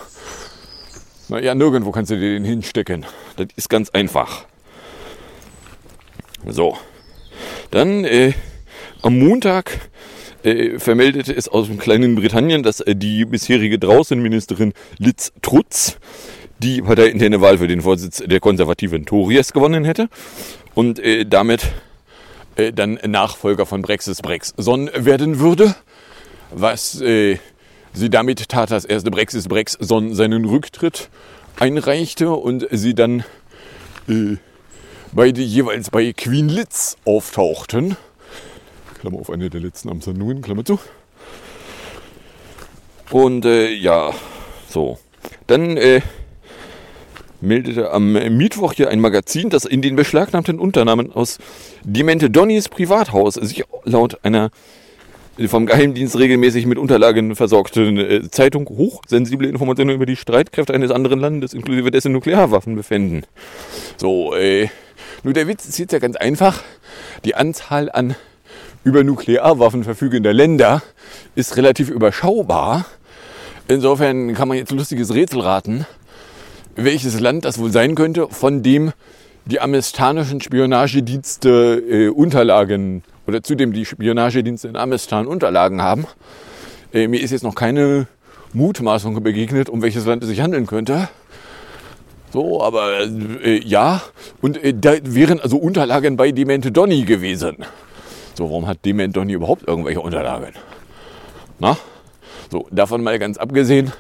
Naja, 1.30 1.54
nirgendwo 1.56 1.92
kannst 1.92 2.12
du 2.12 2.16
dir 2.16 2.34
den 2.34 2.44
hinstecken. 2.44 3.06
Das 3.38 3.48
ist 3.56 3.70
ganz 3.70 3.92
einfach. 3.92 4.46
So. 6.48 6.78
Dann 7.72 8.04
äh, 8.04 8.34
am 9.02 9.20
Montag 9.20 9.90
äh, 10.44 10.80
vermeldete 10.80 11.34
es 11.34 11.48
aus 11.48 11.68
dem 11.68 11.78
kleinen 11.78 12.16
Britannien, 12.16 12.64
dass 12.64 12.82
äh, 12.82 12.96
die 12.96 13.26
bisherige 13.26 13.80
Draußenministerin 13.80 14.74
Liz 14.98 15.32
Trutz 15.42 15.98
die 16.60 16.82
parteiinterne 16.82 17.42
Wahl 17.42 17.58
für 17.58 17.68
den 17.68 17.82
Vorsitz 17.82 18.24
der 18.26 18.40
konservativen 18.40 19.06
Tories 19.06 19.54
gewonnen 19.54 19.86
hätte 19.86 20.10
und 20.74 21.00
äh, 21.00 21.26
damit 21.26 21.72
äh, 22.56 22.72
dann 22.72 23.00
Nachfolger 23.06 23.66
von 23.66 23.82
Brexis 23.82 24.22
Brexson 24.22 24.90
werden 24.96 25.40
würde, 25.40 25.76
was 26.54 27.02
äh, 27.02 27.38
sie 27.94 28.10
damit 28.10 28.50
tat, 28.50 28.72
dass 28.72 28.86
erst 28.86 29.10
Brexis 29.10 29.48
Brexson 29.48 30.14
seinen 30.14 30.46
Rücktritt 30.46 31.10
einreichte 31.60 32.32
und 32.32 32.68
sie 32.72 32.96
dann 32.96 33.24
äh, 34.08 34.38
beide 35.12 35.42
jeweils 35.42 35.90
bei 35.90 36.14
Queen 36.14 36.50
Liz 36.50 36.98
auftauchten. 37.06 37.98
Klammer 39.00 39.20
auf 39.20 39.30
eine 39.30 39.50
der 39.50 39.62
letzten 39.62 39.90
Amtshandlungen, 39.90 40.42
Klammer 40.42 40.66
zu. 40.66 40.80
Und 43.12 43.46
äh, 43.46 43.70
ja, 43.70 44.12
so. 44.70 44.98
Dann 45.48 45.78
äh, 45.78 46.02
meldete 47.42 47.92
am 47.92 48.14
Mittwoch 48.14 48.74
hier 48.74 48.90
ein 48.90 49.00
Magazin, 49.00 49.50
dass 49.50 49.66
in 49.66 49.82
den 49.82 49.96
beschlagnahmten 49.96 50.58
Unternahmen 50.58 51.12
aus 51.12 51.38
Demente 51.84 52.30
Donnys 52.30 52.70
Privathaus 52.70 53.36
sich 53.36 53.66
laut 53.84 54.20
einer 54.24 54.50
vom 55.48 55.66
Geheimdienst 55.66 56.18
regelmäßig 56.18 56.66
mit 56.66 56.78
Unterlagen 56.78 57.36
versorgten 57.36 57.98
äh, 57.98 58.30
Zeitung 58.30 58.68
hochsensible 58.70 59.48
Informationen 59.48 59.96
über 59.96 60.06
die 60.06 60.16
Streitkräfte 60.16 60.74
eines 60.74 60.92
anderen 60.92 61.20
Landes, 61.20 61.54
inklusive 61.54 61.90
dessen 61.90 62.12
Nuklearwaffen, 62.12 62.76
befänden. 62.76 63.26
So, 63.98 64.36
äh, 64.36 64.70
nur 65.24 65.34
der 65.34 65.48
Witz 65.48 65.66
ist 65.66 65.80
jetzt 65.80 65.92
ja 65.92 66.00
ganz 66.00 66.16
einfach. 66.16 66.64
Die 67.26 67.36
Anzahl 67.36 67.92
an 67.92 68.16
über 68.84 69.04
Nuklearwaffen 69.04 69.84
verfügender 69.84 70.34
Länder 70.34 70.84
ist 71.36 71.58
relativ 71.58 71.90
überschaubar. 71.90 72.86
Insofern 73.68 74.34
kann 74.36 74.48
man 74.48 74.58
jetzt 74.58 74.72
ein 74.72 74.78
lustiges 74.78 75.14
Rätsel 75.14 75.40
raten, 75.40 75.88
welches 76.76 77.20
Land 77.20 77.46
das 77.46 77.60
wohl 77.60 77.72
sein 77.72 77.96
könnte, 77.96 78.28
von 78.30 78.62
dem 78.62 78.92
die 79.46 79.60
amerikanischen 79.60 80.42
Spionagedienste 80.42 81.82
äh, 81.90 82.10
Unterlagen 82.10 83.04
oder 83.28 83.44
zu 83.44 83.56
dem 83.56 83.74
die 83.74 83.86
Spionagedienste 83.86 84.68
in 84.68 84.76
Amistan 84.76 85.28
Unterlagen 85.28 85.82
haben. 85.82 86.06
Äh, 86.94 87.08
mir 87.08 87.22
ist 87.22 87.32
jetzt 87.32 87.44
noch 87.44 87.56
keine 87.56 88.08
Mutmaßung 88.54 89.22
begegnet, 89.24 89.70
um 89.70 89.82
welches 89.82 90.06
Land 90.06 90.24
es 90.24 90.30
sich 90.30 90.42
handeln 90.42 90.68
könnte. 90.68 91.10
So, 92.32 92.64
aber 92.64 93.02
äh, 93.02 93.62
ja, 93.64 94.02
und 94.42 94.64
äh, 94.64 94.74
da 94.74 94.94
wären 95.04 95.40
also 95.40 95.58
Unterlagen 95.58 96.18
bei 96.18 96.32
Demente 96.32 96.72
Donny 96.72 97.04
gewesen. 97.04 97.58
So, 98.36 98.46
warum 98.50 98.68
hat 98.68 98.84
Demente 98.86 99.20
Donny 99.20 99.34
überhaupt 99.34 99.68
irgendwelche 99.68 100.02
Unterlagen? 100.02 100.54
Na? 101.60 101.78
So, 102.52 102.68
davon 102.72 103.04
mal 103.04 103.20
ganz 103.20 103.38
abgesehen, 103.38 103.92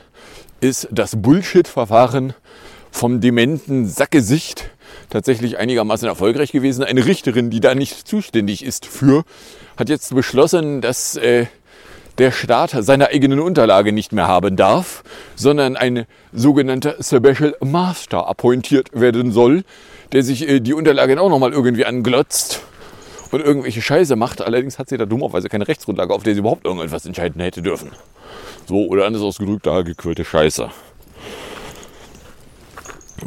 ist 0.61 0.87
das 0.91 1.21
Bullshit-Verfahren 1.21 2.33
vom 2.89 3.21
dementen 3.21 3.87
Sackgesicht 3.87 4.69
tatsächlich 5.13 5.59
einigermaßen 5.59 6.07
erfolgreich 6.07 6.51
gewesen. 6.51 6.83
Eine 6.83 7.05
Richterin, 7.05 7.51
die 7.51 7.59
da 7.59 7.75
nicht 7.75 8.07
zuständig 8.07 8.65
ist 8.65 8.87
für, 8.87 9.23
hat 9.77 9.87
jetzt 9.87 10.13
beschlossen, 10.13 10.81
dass 10.81 11.15
äh, 11.17 11.45
der 12.17 12.31
Staat 12.31 12.75
seine 12.79 13.09
eigenen 13.09 13.39
Unterlage 13.39 13.93
nicht 13.93 14.11
mehr 14.11 14.27
haben 14.27 14.55
darf, 14.55 15.03
sondern 15.35 15.77
ein 15.77 16.05
sogenannter 16.31 16.95
Special 16.99 17.55
Master 17.63 18.27
appointiert 18.27 18.99
werden 18.99 19.31
soll, 19.31 19.63
der 20.13 20.23
sich 20.23 20.49
äh, 20.49 20.59
die 20.59 20.73
Unterlagen 20.73 21.19
auch 21.19 21.29
nochmal 21.29 21.53
irgendwie 21.53 21.85
anglotzt 21.85 22.63
und 23.29 23.41
irgendwelche 23.41 23.83
Scheiße 23.83 24.15
macht. 24.15 24.41
Allerdings 24.41 24.79
hat 24.79 24.89
sie 24.89 24.97
da 24.97 25.05
dummerweise 25.05 25.47
keine 25.47 25.67
Rechtsgrundlage, 25.67 26.11
auf 26.11 26.23
der 26.23 26.33
sie 26.33 26.39
überhaupt 26.39 26.65
irgendetwas 26.65 27.05
entscheiden 27.05 27.39
hätte 27.39 27.61
dürfen. 27.61 27.91
So, 28.67 28.87
oder 28.87 29.05
anders 29.05 29.21
ausgedrückt, 29.21 29.67
da 29.67 29.83
gequirlte 29.83 30.25
Scheiße. 30.25 30.71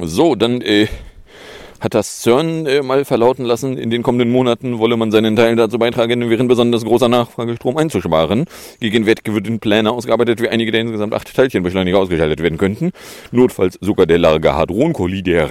So, 0.03 0.35
dann 0.35 0.61
äh, 0.63 0.89
hat 1.81 1.95
das 1.95 2.23
CERN 2.23 2.67
äh, 2.67 2.83
mal 2.83 3.05
verlauten 3.05 3.45
lassen, 3.45 3.77
in 3.77 3.91
den 3.91 4.03
kommenden 4.03 4.31
Monaten 4.31 4.79
wolle 4.79 4.97
man 4.97 5.11
seinen 5.11 5.37
Teil 5.37 5.57
dazu 5.57 5.79
beitragen, 5.79 6.29
während 6.31 6.49
besonders 6.49 6.85
großer 6.85 7.09
Nachfrage 7.09 7.57
Strom 7.57 7.77
einzusparen. 7.77 8.47
Gegenwärtig 8.81 9.33
würden 9.33 9.61
Pläne 9.61 9.91
ausgearbeitet, 9.91 10.41
wie 10.41 10.49
einige 10.49 10.73
der 10.73 10.83
insgesamt 10.83 11.15
acht 11.15 11.35
Teilchenbeschleuniger 11.35 11.99
ausgeschaltet 11.99 12.43
werden 12.43 12.59
könnten. 12.59 12.93
Notfalls 13.31 13.79
sogar 13.81 14.07
der 14.07 14.19
Large 14.19 14.55
Hadron 14.55 14.93
Collider. 14.93 15.51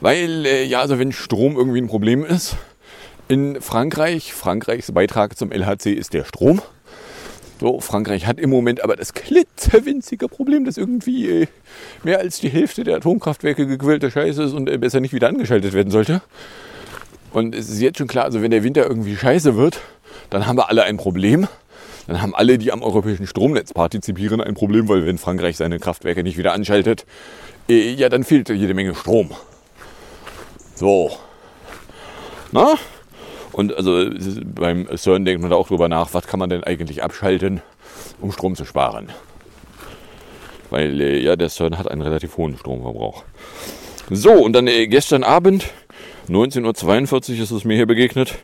Weil, 0.00 0.44
äh, 0.46 0.64
ja, 0.64 0.80
also 0.80 0.98
wenn 0.98 1.12
Strom 1.12 1.56
irgendwie 1.56 1.80
ein 1.80 1.88
Problem 1.88 2.24
ist, 2.24 2.56
in 3.28 3.60
Frankreich, 3.60 4.34
Frankreichs 4.34 4.92
Beitrag 4.92 5.38
zum 5.38 5.50
LHC 5.50 5.92
ist 5.92 6.12
der 6.12 6.24
Strom. 6.24 6.60
So, 7.64 7.80
Frankreich 7.80 8.26
hat 8.26 8.38
im 8.38 8.50
Moment 8.50 8.84
aber 8.84 8.94
das 8.94 9.14
klitzewinzige 9.14 10.28
Problem, 10.28 10.66
dass 10.66 10.76
irgendwie 10.76 11.30
äh, 11.30 11.46
mehr 12.02 12.18
als 12.18 12.38
die 12.38 12.50
Hälfte 12.50 12.84
der 12.84 12.96
Atomkraftwerke 12.96 13.66
gequälte 13.66 14.10
Scheiße 14.10 14.42
ist 14.42 14.52
und 14.52 14.68
äh, 14.68 14.76
besser 14.76 15.00
nicht 15.00 15.14
wieder 15.14 15.28
angeschaltet 15.28 15.72
werden 15.72 15.90
sollte. 15.90 16.20
Und 17.32 17.54
es 17.54 17.70
ist 17.70 17.80
jetzt 17.80 17.96
schon 17.96 18.06
klar, 18.06 18.26
also 18.26 18.42
wenn 18.42 18.50
der 18.50 18.64
Winter 18.64 18.86
irgendwie 18.86 19.16
scheiße 19.16 19.56
wird, 19.56 19.80
dann 20.28 20.46
haben 20.46 20.58
wir 20.58 20.68
alle 20.68 20.82
ein 20.82 20.98
Problem. 20.98 21.48
Dann 22.06 22.20
haben 22.20 22.34
alle, 22.34 22.58
die 22.58 22.70
am 22.70 22.82
europäischen 22.82 23.26
Stromnetz 23.26 23.72
partizipieren, 23.72 24.42
ein 24.42 24.52
Problem, 24.52 24.86
weil 24.90 25.06
wenn 25.06 25.16
Frankreich 25.16 25.56
seine 25.56 25.78
Kraftwerke 25.78 26.22
nicht 26.22 26.36
wieder 26.36 26.52
anschaltet, 26.52 27.06
äh, 27.70 27.94
ja, 27.94 28.10
dann 28.10 28.24
fehlt 28.24 28.50
jede 28.50 28.74
Menge 28.74 28.94
Strom. 28.94 29.30
So. 30.74 31.12
Na? 32.52 32.74
Und 33.54 33.72
also 33.76 34.10
beim 34.44 34.88
CERN 34.96 35.24
denkt 35.24 35.40
man 35.40 35.50
da 35.50 35.56
auch 35.56 35.68
drüber 35.68 35.88
nach, 35.88 36.12
was 36.12 36.26
kann 36.26 36.40
man 36.40 36.50
denn 36.50 36.64
eigentlich 36.64 37.04
abschalten, 37.04 37.62
um 38.20 38.32
Strom 38.32 38.56
zu 38.56 38.64
sparen. 38.64 39.10
Weil 40.70 41.00
äh, 41.00 41.20
ja, 41.20 41.36
der 41.36 41.48
CERN 41.48 41.78
hat 41.78 41.88
einen 41.88 42.02
relativ 42.02 42.36
hohen 42.36 42.58
Stromverbrauch. 42.58 43.22
So, 44.10 44.32
und 44.32 44.54
dann 44.54 44.66
äh, 44.66 44.88
gestern 44.88 45.22
Abend, 45.22 45.66
19.42 46.28 47.36
Uhr 47.36 47.42
ist 47.44 47.50
es 47.52 47.64
mir 47.64 47.76
hier 47.76 47.86
begegnet, 47.86 48.34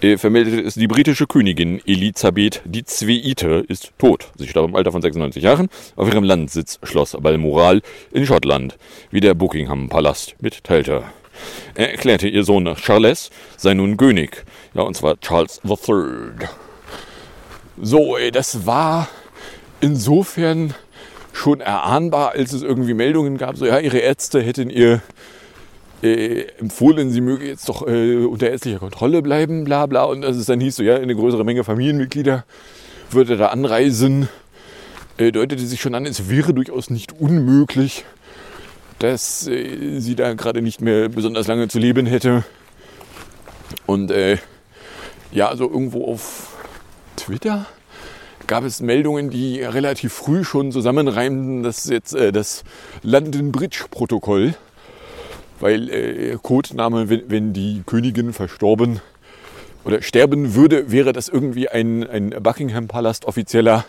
äh, 0.00 0.16
vermeldete 0.16 0.62
es 0.62 0.74
die 0.74 0.86
britische 0.86 1.26
Königin 1.26 1.82
Elisabeth 1.84 2.62
II. 2.72 3.64
ist 3.68 3.92
tot. 3.98 4.30
Sie 4.36 4.48
starb 4.48 4.66
im 4.66 4.76
Alter 4.76 4.92
von 4.92 5.02
96 5.02 5.42
Jahren 5.42 5.68
auf 5.94 6.08
ihrem 6.08 6.24
Landsitz 6.24 6.78
Schloss 6.84 7.14
Balmoral 7.20 7.82
in 8.12 8.24
Schottland, 8.24 8.78
wie 9.10 9.20
der 9.20 9.34
Buckingham 9.34 9.90
Palast 9.90 10.36
mitteilte. 10.40 11.04
Er 11.74 11.92
erklärte, 11.92 12.28
ihr 12.28 12.44
Sohn 12.44 12.72
Charles 12.76 13.30
sei 13.56 13.74
nun 13.74 13.96
König. 13.96 14.44
Ja, 14.74 14.82
und 14.82 14.94
zwar 14.94 15.18
Charles 15.20 15.60
III. 15.64 16.48
So, 17.80 18.16
ey, 18.16 18.30
das 18.30 18.66
war 18.66 19.08
insofern 19.80 20.74
schon 21.32 21.60
erahnbar, 21.60 22.32
als 22.32 22.52
es 22.52 22.62
irgendwie 22.62 22.94
Meldungen 22.94 23.38
gab, 23.38 23.56
so 23.56 23.66
ja, 23.66 23.78
ihre 23.78 23.98
Ärzte 23.98 24.42
hätten 24.42 24.70
ihr 24.70 25.00
äh, 26.02 26.46
empfohlen, 26.58 27.10
sie 27.10 27.20
möge 27.20 27.46
jetzt 27.46 27.68
doch 27.68 27.86
äh, 27.86 28.24
unter 28.24 28.50
ärztlicher 28.50 28.78
Kontrolle 28.78 29.22
bleiben, 29.22 29.64
bla 29.64 29.86
bla. 29.86 30.04
Und 30.04 30.24
als 30.24 30.36
es 30.36 30.46
dann 30.46 30.60
hieß, 30.60 30.76
so 30.76 30.82
ja, 30.82 30.96
eine 30.96 31.14
größere 31.14 31.44
Menge 31.44 31.64
Familienmitglieder 31.64 32.44
würde 33.10 33.36
da 33.36 33.48
anreisen, 33.48 34.28
äh, 35.16 35.32
deutete 35.32 35.64
sich 35.64 35.80
schon 35.80 35.94
an, 35.94 36.06
es 36.06 36.28
wäre 36.28 36.54
durchaus 36.54 36.90
nicht 36.90 37.12
unmöglich, 37.20 38.04
dass 38.98 39.46
äh, 39.46 40.00
sie 40.00 40.14
da 40.16 40.34
gerade 40.34 40.62
nicht 40.62 40.80
mehr 40.80 41.08
besonders 41.08 41.46
lange 41.46 41.68
zu 41.68 41.78
leben 41.78 42.06
hätte. 42.06 42.44
Und 43.86 44.10
äh, 44.10 44.38
ja, 45.30 45.48
also 45.48 45.68
irgendwo 45.68 46.06
auf 46.06 46.56
Twitter 47.16 47.66
gab 48.46 48.64
es 48.64 48.80
Meldungen, 48.80 49.30
die 49.30 49.60
relativ 49.60 50.14
früh 50.14 50.42
schon 50.42 50.72
zusammenreimten, 50.72 51.62
dass 51.62 51.84
jetzt 51.84 52.14
äh, 52.14 52.32
das 52.32 52.64
London 53.02 53.52
Bridge 53.52 53.84
Protokoll, 53.90 54.54
weil 55.60 55.90
äh, 55.90 56.38
Codename, 56.42 57.08
wenn, 57.10 57.30
wenn 57.30 57.52
die 57.52 57.82
Königin 57.84 58.32
verstorben 58.32 59.00
oder 59.84 60.02
sterben 60.02 60.54
würde, 60.54 60.90
wäre 60.90 61.12
das 61.12 61.28
irgendwie 61.28 61.68
ein, 61.68 62.08
ein 62.08 62.30
Buckingham 62.42 62.88
Palast 62.88 63.26
offizieller 63.26 63.84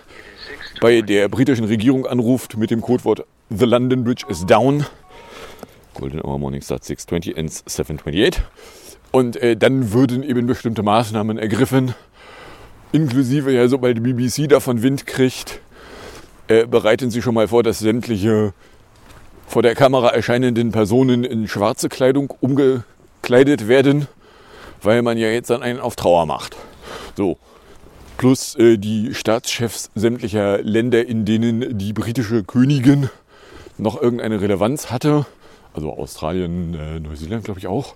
bei 0.80 1.02
der 1.02 1.28
britischen 1.28 1.66
Regierung 1.66 2.06
anruft 2.06 2.58
mit 2.58 2.72
dem 2.72 2.82
Codewort 2.82 3.26
The 3.50 3.66
London 3.66 4.04
Bridge 4.04 4.26
is 4.30 4.46
down. 4.46 4.86
Golden 5.94 6.22
Hour 6.22 6.40
Morning 6.40 6.62
Start 6.62 6.84
620 6.84 7.38
ends 7.38 7.64
728. 7.66 8.42
Und 9.12 9.36
äh, 9.38 9.58
dann 9.58 9.92
würden 9.92 10.24
eben 10.24 10.46
bestimmte 10.48 10.84
Maßnahmen 10.84 11.38
ergriffen, 11.38 11.96
inklusive 12.92 13.52
ja, 13.52 13.68
sobald 13.68 13.98
die 13.98 14.02
BBC 14.02 14.48
davon 14.48 14.82
Wind 14.82 15.06
kriegt, 15.06 15.60
äh, 16.48 16.66
bereiten 16.66 17.12
Sie 17.12 17.22
schon 17.22 17.34
mal 17.34 17.48
vor, 17.48 17.64
dass 17.64 17.80
sämtliche 17.80 18.54
vor 19.48 19.64
der 19.64 19.76
Kamera 19.76 20.10
erscheinenden 20.10 20.72
Personen 20.72 21.24
in 21.24 21.48
schwarze 21.48 21.90
Kleidung 21.90 22.32
umgekleidet 22.40 23.68
werden, 23.68 24.08
weil 24.82 25.02
man 25.02 25.18
ja 25.18 25.28
jetzt 25.30 25.50
dann 25.50 25.64
einen 25.64 25.80
auf 25.80 25.96
Trauer 25.96 26.26
macht. 26.26 26.56
So. 27.18 27.38
Plus 28.20 28.56
äh, 28.56 28.78
die 28.78 29.14
Staatschefs 29.14 29.92
sämtlicher 29.96 30.62
Länder, 30.62 31.08
in 31.08 31.24
denen 31.24 31.78
die 31.78 31.94
britische 31.94 32.44
Königin 32.44 33.10
noch 33.78 34.00
irgendeine 34.02 34.42
Relevanz 34.42 34.92
hatte, 34.92 35.26
also 35.74 35.94
Australien, 35.94 36.74
äh, 36.74 37.00
Neuseeland 37.00 37.46
glaube 37.46 37.62
ich 37.62 37.68
auch, 37.68 37.96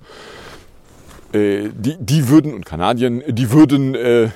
äh, 1.34 1.68
die, 1.74 1.98
die 2.00 2.30
würden, 2.30 2.54
und 2.54 2.66
Kanadien, 2.66 3.22
die 3.28 3.52
würden 3.52 3.96
äh, 3.96 4.30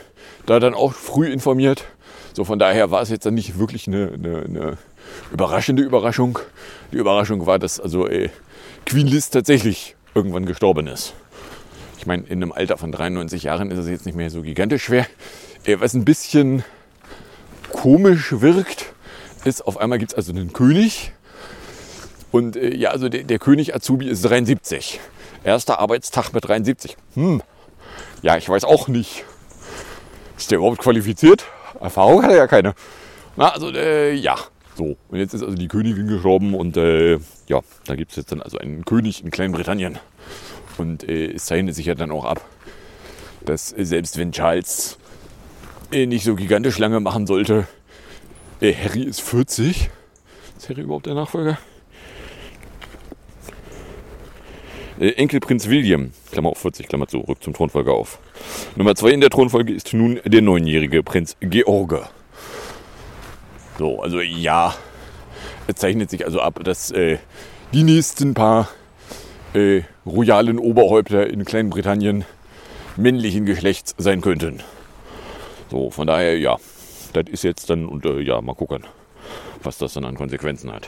da 0.45 0.59
dann 0.59 0.73
auch 0.73 0.91
früh 0.91 1.31
informiert. 1.31 1.85
So 2.33 2.43
von 2.43 2.59
daher 2.59 2.91
war 2.91 3.01
es 3.01 3.09
jetzt 3.09 3.25
dann 3.25 3.35
nicht 3.35 3.57
wirklich 3.57 3.87
eine, 3.87 4.11
eine, 4.11 4.43
eine 4.43 4.77
überraschende 5.31 5.83
Überraschung. 5.83 6.37
Die 6.91 6.97
Überraschung 6.97 7.45
war, 7.45 7.59
dass 7.59 7.79
also 7.79 8.09
äh, 8.09 8.27
Queen 8.85 9.07
Liz 9.07 9.29
tatsächlich 9.29 9.95
irgendwann 10.13 10.45
gestorben 10.45 10.87
ist. 10.87 11.13
Ich 11.97 12.05
meine, 12.05 12.23
in 12.23 12.43
einem 12.43 12.51
Alter 12.51 12.77
von 12.77 12.91
93 12.91 13.43
Jahren 13.43 13.71
ist 13.71 13.79
es 13.79 13.87
jetzt 13.87 14.05
nicht 14.05 14.15
mehr 14.15 14.29
so 14.29 14.41
gigantisch 14.41 14.83
schwer. 14.83 15.05
Äh, 15.67 15.81
was 15.81 15.93
ein 15.93 16.05
bisschen 16.05 16.63
komisch 17.71 18.39
wirkt, 18.39 18.93
ist, 19.43 19.67
auf 19.67 19.77
einmal 19.77 19.99
gibt 19.99 20.13
es 20.13 20.17
also 20.17 20.31
einen 20.31 20.53
König. 20.53 21.11
Und 22.31 22.55
äh, 22.55 22.73
ja, 22.75 22.91
also 22.91 23.09
der, 23.09 23.23
der 23.23 23.37
König 23.37 23.75
Azubi 23.75 24.07
ist 24.07 24.23
73. 24.23 24.99
Erster 25.43 25.79
Arbeitstag 25.79 26.33
mit 26.33 26.47
73. 26.47 26.97
Hm, 27.13 27.43
ja, 28.21 28.37
ich 28.37 28.47
weiß 28.47 28.63
auch 28.63 28.87
nicht. 28.87 29.25
Ist 30.37 30.51
der 30.51 30.59
überhaupt 30.59 30.79
qualifiziert? 30.79 31.45
Erfahrung 31.79 32.23
hat 32.23 32.31
er 32.31 32.37
ja 32.37 32.47
keine. 32.47 32.73
Na, 33.35 33.49
also, 33.49 33.69
äh, 33.71 34.13
ja. 34.13 34.37
So, 34.75 34.95
und 35.09 35.17
jetzt 35.17 35.33
ist 35.33 35.43
also 35.43 35.55
die 35.55 35.67
Königin 35.67 36.07
gestorben 36.07 36.53
und 36.53 36.77
äh, 36.77 37.19
ja, 37.47 37.61
da 37.85 37.95
gibt 37.95 38.11
es 38.11 38.17
jetzt 38.17 38.31
dann 38.31 38.41
also 38.41 38.59
einen 38.59 38.85
König 38.85 39.23
in 39.23 39.31
Kleinbritannien. 39.31 39.99
Und 40.77 41.03
äh, 41.03 41.31
es 41.33 41.45
zeichnet 41.45 41.75
sich 41.75 41.87
ja 41.87 41.95
dann 41.95 42.11
auch 42.11 42.25
ab, 42.25 42.41
dass 43.43 43.69
selbst 43.69 44.17
wenn 44.17 44.31
Charles 44.31 44.99
nicht 45.91 46.23
so 46.23 46.35
gigantisch 46.35 46.77
lange 46.77 46.99
machen 46.99 47.27
sollte, 47.27 47.67
äh, 48.61 48.73
Harry 48.73 49.03
ist 49.03 49.21
40. 49.21 49.89
Ist 50.57 50.69
Harry 50.69 50.81
überhaupt 50.81 51.05
der 51.05 51.13
Nachfolger? 51.13 51.57
Äh, 54.99 55.11
Enkelprinz 55.11 55.67
William, 55.69 56.11
Klammer 56.31 56.49
auf 56.49 56.57
40, 56.57 56.87
Klammer 56.87 57.07
zu, 57.07 57.19
rückt 57.19 57.43
zum 57.43 57.53
Thronfolger 57.53 57.93
auf. 57.93 58.19
Nummer 58.75 58.95
2 58.95 59.11
in 59.11 59.21
der 59.21 59.29
Thronfolge 59.29 59.73
ist 59.73 59.93
nun 59.93 60.19
der 60.25 60.41
neunjährige 60.41 61.03
Prinz 61.03 61.37
George. 61.39 62.09
So, 63.77 64.01
also 64.01 64.21
ja, 64.21 64.73
es 65.67 65.75
zeichnet 65.75 66.09
sich 66.09 66.25
also 66.25 66.41
ab, 66.41 66.59
dass 66.63 66.89
äh, 66.91 67.19
die 67.73 67.83
nächsten 67.83 68.33
paar 68.33 68.69
äh, 69.53 69.81
royalen 70.05 70.57
Oberhäupter 70.57 71.27
in 71.27 71.45
Kleinbritannien 71.45 72.25
männlichen 72.95 73.45
Geschlechts 73.45 73.93
sein 73.99 74.21
könnten. 74.21 74.63
So, 75.69 75.89
von 75.89 76.07
daher, 76.07 76.37
ja, 76.37 76.57
das 77.13 77.25
ist 77.29 77.43
jetzt 77.43 77.69
dann, 77.69 77.85
und 77.85 78.05
äh, 78.05 78.21
ja, 78.21 78.41
mal 78.41 78.55
gucken, 78.55 78.83
was 79.63 79.77
das 79.77 79.93
dann 79.93 80.05
an 80.05 80.15
Konsequenzen 80.15 80.71
hat. 80.71 80.87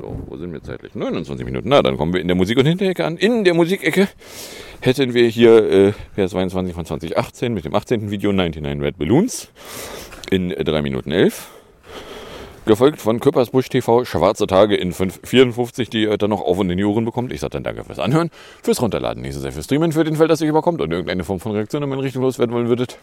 So, 0.00 0.22
wo 0.26 0.36
sind 0.36 0.52
wir 0.52 0.62
zeitlich? 0.62 0.94
29 0.94 1.44
Minuten. 1.46 1.68
Na, 1.68 1.82
dann 1.82 1.96
kommen 1.96 2.12
wir 2.12 2.20
in 2.20 2.28
der 2.28 2.36
Musik- 2.36 2.58
und 2.58 2.66
Hinterecke 2.66 3.04
an. 3.04 3.16
In 3.16 3.44
der 3.44 3.54
Musikecke 3.54 4.08
hätten 4.80 5.14
wir 5.14 5.26
hier 5.28 5.70
äh, 5.70 5.92
Vers 6.14 6.32
22 6.32 6.74
von 6.74 6.84
2018 6.84 7.54
mit 7.54 7.64
dem 7.64 7.74
18. 7.74 8.10
Video 8.10 8.32
99 8.32 8.82
Red 8.82 8.98
Balloons 8.98 9.50
in 10.30 10.50
3 10.50 10.82
Minuten 10.82 11.10
11. 11.10 11.48
Gefolgt 12.64 13.00
von 13.00 13.18
Köppersbusch 13.18 13.68
TV 13.70 14.04
Schwarze 14.04 14.46
Tage 14.46 14.76
in 14.76 14.92
554, 14.92 15.90
die 15.90 16.02
ihr 16.02 16.16
dann 16.16 16.30
noch 16.30 16.40
auf 16.40 16.58
und 16.58 16.70
in 16.70 16.78
die 16.78 16.84
Ohren 16.84 17.04
bekommt. 17.04 17.32
Ich 17.32 17.40
sage 17.40 17.50
dann 17.50 17.64
danke 17.64 17.82
fürs 17.82 17.98
Anhören, 17.98 18.30
fürs 18.62 18.80
Runterladen, 18.80 19.20
nicht 19.20 19.34
so 19.34 19.40
sehr 19.40 19.50
fürs 19.50 19.64
Streamen, 19.64 19.90
für 19.90 20.04
den 20.04 20.14
Fall, 20.14 20.28
dass 20.28 20.40
ihr 20.40 20.48
überkommt 20.48 20.80
und 20.80 20.92
irgendeine 20.92 21.24
Form 21.24 21.40
von 21.40 21.50
Reaktion 21.50 21.82
in 21.82 21.88
meine 21.88 22.02
Richtung 22.02 22.22
loswerden 22.22 22.54
wollen 22.54 22.68
würdet. 22.68 22.98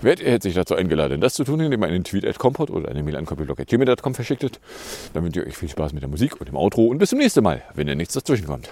Werdet 0.00 0.24
ihr 0.24 0.30
herzlich 0.30 0.54
dazu 0.54 0.74
eingeladen, 0.74 1.20
das 1.20 1.34
zu 1.34 1.44
tun, 1.44 1.60
indem 1.60 1.82
ihr 1.82 1.88
einen 1.88 2.04
Tweet 2.04 2.24
at 2.24 2.38
Compot 2.38 2.70
oder 2.70 2.88
eine 2.88 3.02
Mail 3.02 3.16
an 3.16 3.26
copyblog.gmail.com 3.26 4.14
verschicktet. 4.14 4.58
Dann 5.12 5.22
wünsche 5.22 5.42
ich 5.42 5.48
euch 5.48 5.56
viel 5.58 5.68
Spaß 5.68 5.92
mit 5.92 6.02
der 6.02 6.08
Musik 6.08 6.40
und 6.40 6.48
dem 6.48 6.56
Outro 6.56 6.86
und 6.86 6.96
bis 6.96 7.10
zum 7.10 7.18
nächsten 7.18 7.42
Mal, 7.42 7.62
wenn 7.74 7.86
ihr 7.86 7.96
nichts 7.96 8.14
dazwischen 8.14 8.46
kommt. 8.46 8.70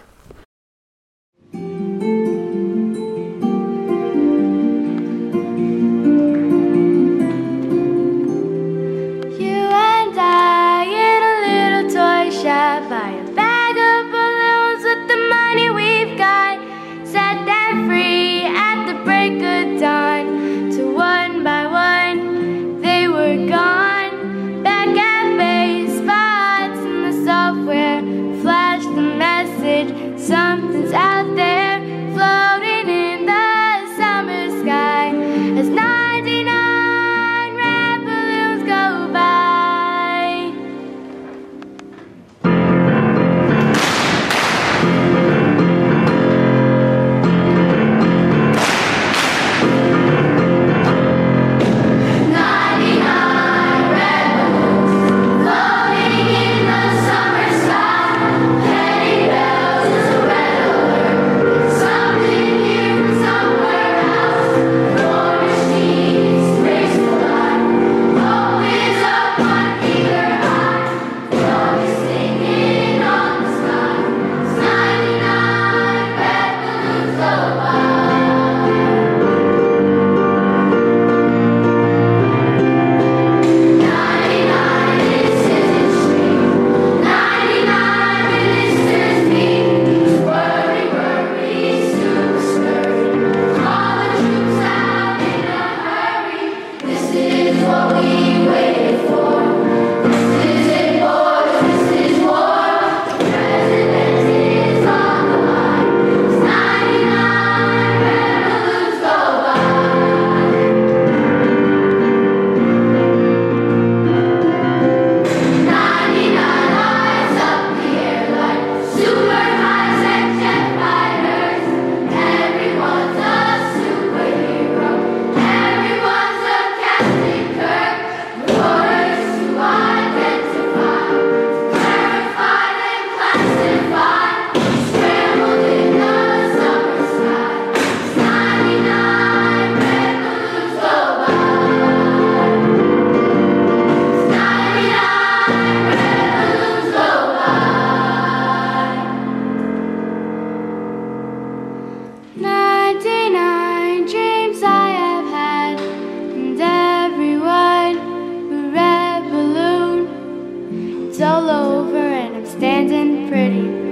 all 161.23 161.49
over 161.49 161.97
and 161.97 162.37
I'm 162.37 162.47
standing 162.47 163.29
pretty. 163.29 163.92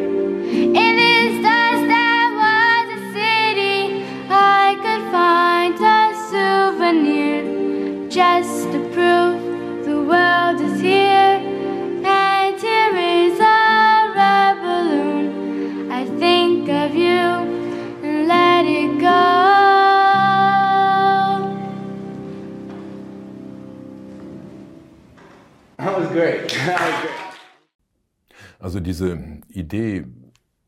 Also 28.70 28.78
diese 28.78 29.18
Idee, 29.48 30.06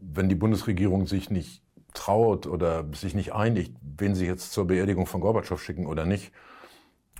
wenn 0.00 0.28
die 0.28 0.34
Bundesregierung 0.34 1.06
sich 1.06 1.30
nicht 1.30 1.62
traut 1.94 2.48
oder 2.48 2.84
sich 2.94 3.14
nicht 3.14 3.32
einigt, 3.32 3.76
wen 3.80 4.16
sie 4.16 4.26
jetzt 4.26 4.50
zur 4.50 4.66
Beerdigung 4.66 5.06
von 5.06 5.20
Gorbatschow 5.20 5.62
schicken 5.62 5.86
oder 5.86 6.04
nicht, 6.04 6.32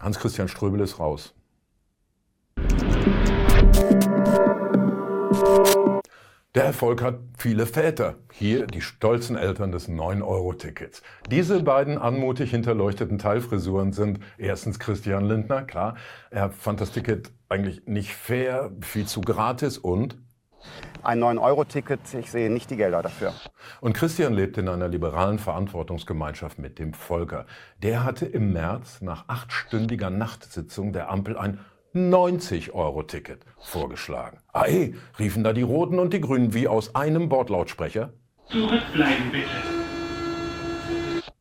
Hans-Christian 0.01 0.49
Ströbel 0.49 0.81
ist 0.81 0.99
raus. 0.99 1.37
Der 6.57 6.65
Erfolg 6.65 7.01
hat 7.01 7.21
viele 7.39 7.67
Väter. 7.67 8.17
Hier 8.33 8.67
die 8.67 8.81
stolzen 8.81 9.37
Eltern 9.37 9.71
des 9.71 9.89
9-Euro-Tickets. 9.89 11.05
Diese 11.31 11.63
beiden 11.63 11.97
anmutig 11.97 12.51
hinterleuchteten 12.51 13.19
Teilfrisuren 13.19 13.93
sind 13.93 14.19
erstens 14.37 14.81
Christian 14.81 15.27
Lindner, 15.27 15.63
klar. 15.63 15.95
Er 16.31 16.51
fand 16.51 16.81
das 16.81 16.91
Ticket 16.91 17.31
eigentlich 17.49 17.87
nicht 17.87 18.13
fair, 18.17 18.73
viel 18.81 19.07
zu 19.07 19.21
gratis 19.21 19.79
und 19.79 20.19
ein 21.03 21.23
9-Euro-Ticket, 21.23 22.01
ich 22.15 22.31
sehe 22.31 22.51
nicht 22.51 22.71
die 22.71 22.77
Gelder 22.77 23.03
dafür. 23.03 23.35
Und 23.81 23.95
Christian 23.95 24.35
lebt 24.35 24.59
in 24.59 24.69
einer 24.69 24.89
liberalen 24.89 25.39
Verantwortungsgemeinschaft 25.39 26.59
mit 26.59 26.79
dem 26.79 26.95
Volker. 26.95 27.47
Der 27.83 28.05
hatte 28.05 28.27
im 28.27 28.53
März 28.53 29.01
nach 29.01 29.25
achtstündiger 29.29 30.11
Nachtsitzung 30.11 30.93
der 30.93 31.11
Ampel 31.11 31.37
ein 31.37 31.59
90-Euro-Ticket 31.95 33.45
vorgeschlagen. 33.59 34.39
Ei, 34.53 34.95
riefen 35.19 35.45
da 35.45 35.53
die 35.53 35.63
Roten 35.63 35.99
und 35.99 36.15
die 36.15 36.21
Grünen 36.21 36.55
wie 36.55 36.69
aus 36.69 36.95
einem 36.95 37.29
Bordlautsprecher. 37.29 38.13
Zurückbleiben 38.47 39.31
bitte. 39.31 39.49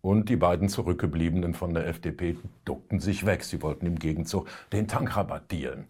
Und 0.02 0.30
die 0.30 0.36
beiden 0.36 0.68
Zurückgebliebenen 0.68 1.54
von 1.54 1.74
der 1.74 1.88
FDP 1.88 2.38
duckten 2.66 3.00
sich 3.00 3.26
weg. 3.26 3.44
Sie 3.44 3.62
wollten 3.62 3.86
im 3.86 4.00
Gegenzug 4.00 4.48
den 4.74 4.88
Tankrabatt 4.88 5.52
dealen. 5.52 5.86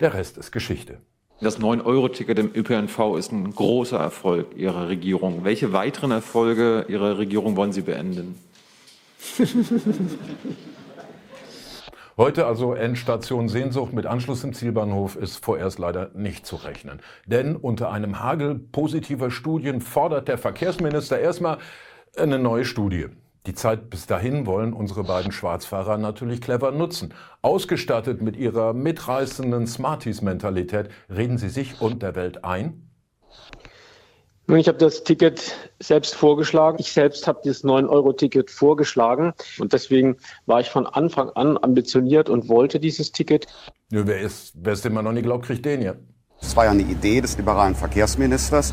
Der 0.00 0.14
Rest 0.14 0.38
ist 0.38 0.52
Geschichte. 0.52 1.00
Das 1.40 1.60
9-Euro-Ticket 1.60 2.36
im 2.40 2.50
ÖPNV 2.52 3.16
ist 3.16 3.30
ein 3.30 3.54
großer 3.54 3.96
Erfolg 3.96 4.56
Ihrer 4.56 4.88
Regierung. 4.88 5.44
Welche 5.44 5.72
weiteren 5.72 6.10
Erfolge 6.10 6.86
Ihrer 6.88 7.16
Regierung 7.16 7.54
wollen 7.56 7.70
Sie 7.70 7.82
beenden? 7.82 8.34
Heute 12.16 12.46
also 12.46 12.74
Endstation 12.74 13.48
Sehnsucht 13.48 13.92
mit 13.92 14.04
Anschluss 14.04 14.42
im 14.42 14.52
Zielbahnhof 14.52 15.14
ist 15.14 15.44
vorerst 15.44 15.78
leider 15.78 16.10
nicht 16.14 16.44
zu 16.44 16.56
rechnen. 16.56 16.98
Denn 17.26 17.54
unter 17.54 17.92
einem 17.92 18.18
Hagel 18.18 18.56
positiver 18.56 19.30
Studien 19.30 19.80
fordert 19.80 20.26
der 20.26 20.38
Verkehrsminister 20.38 21.20
erstmal 21.20 21.58
eine 22.16 22.40
neue 22.40 22.64
Studie. 22.64 23.06
Die 23.48 23.54
Zeit 23.54 23.88
bis 23.88 24.04
dahin 24.04 24.44
wollen 24.44 24.74
unsere 24.74 25.04
beiden 25.04 25.32
Schwarzfahrer 25.32 25.96
natürlich 25.96 26.42
clever 26.42 26.70
nutzen. 26.70 27.14
Ausgestattet 27.40 28.20
mit 28.20 28.36
ihrer 28.36 28.74
mitreißenden 28.74 29.66
Smarties-Mentalität 29.66 30.90
reden 31.08 31.38
sie 31.38 31.48
sich 31.48 31.80
und 31.80 32.02
der 32.02 32.14
Welt 32.14 32.44
ein, 32.44 32.84
nun, 34.50 34.58
ich 34.58 34.68
habe 34.68 34.78
das 34.78 35.04
Ticket 35.04 35.54
selbst 35.78 36.14
vorgeschlagen. 36.14 36.78
Ich 36.80 36.90
selbst 36.92 37.26
habe 37.26 37.40
das 37.44 37.64
9-Euro-Ticket 37.64 38.50
vorgeschlagen. 38.50 39.34
Und 39.58 39.74
deswegen 39.74 40.16
war 40.46 40.60
ich 40.60 40.70
von 40.70 40.86
Anfang 40.86 41.28
an 41.30 41.58
ambitioniert 41.58 42.30
und 42.30 42.48
wollte 42.48 42.80
dieses 42.80 43.12
Ticket. 43.12 43.46
Ja, 43.90 44.06
wer 44.06 44.20
ist, 44.20 44.54
wer 44.54 44.72
es 44.72 44.82
immer 44.86 45.02
noch 45.02 45.12
nicht 45.12 45.24
glaubt, 45.24 45.44
kriegt 45.44 45.66
den 45.66 45.82
ja. 45.82 45.96
Das 46.40 46.56
war 46.56 46.64
ja 46.64 46.70
eine 46.70 46.82
Idee 46.82 47.20
des 47.20 47.36
liberalen 47.36 47.74
Verkehrsministers. 47.74 48.72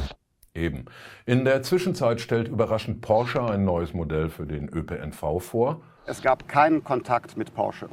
Eben. 0.55 0.85
In 1.25 1.43
der 1.43 1.63
Zwischenzeit 1.63 2.21
stellt 2.21 2.47
überraschend 2.47 3.01
Porsche 3.01 3.43
ein 3.43 3.65
neues 3.65 3.93
Modell 3.93 4.29
für 4.29 4.45
den 4.45 4.69
ÖPNV 4.69 5.39
vor. 5.39 5.81
Es 6.07 6.21
gab 6.21 6.47
keinen 6.47 6.83
Kontakt 6.83 7.35
mit 7.35 7.53
Porsche. 7.53 7.89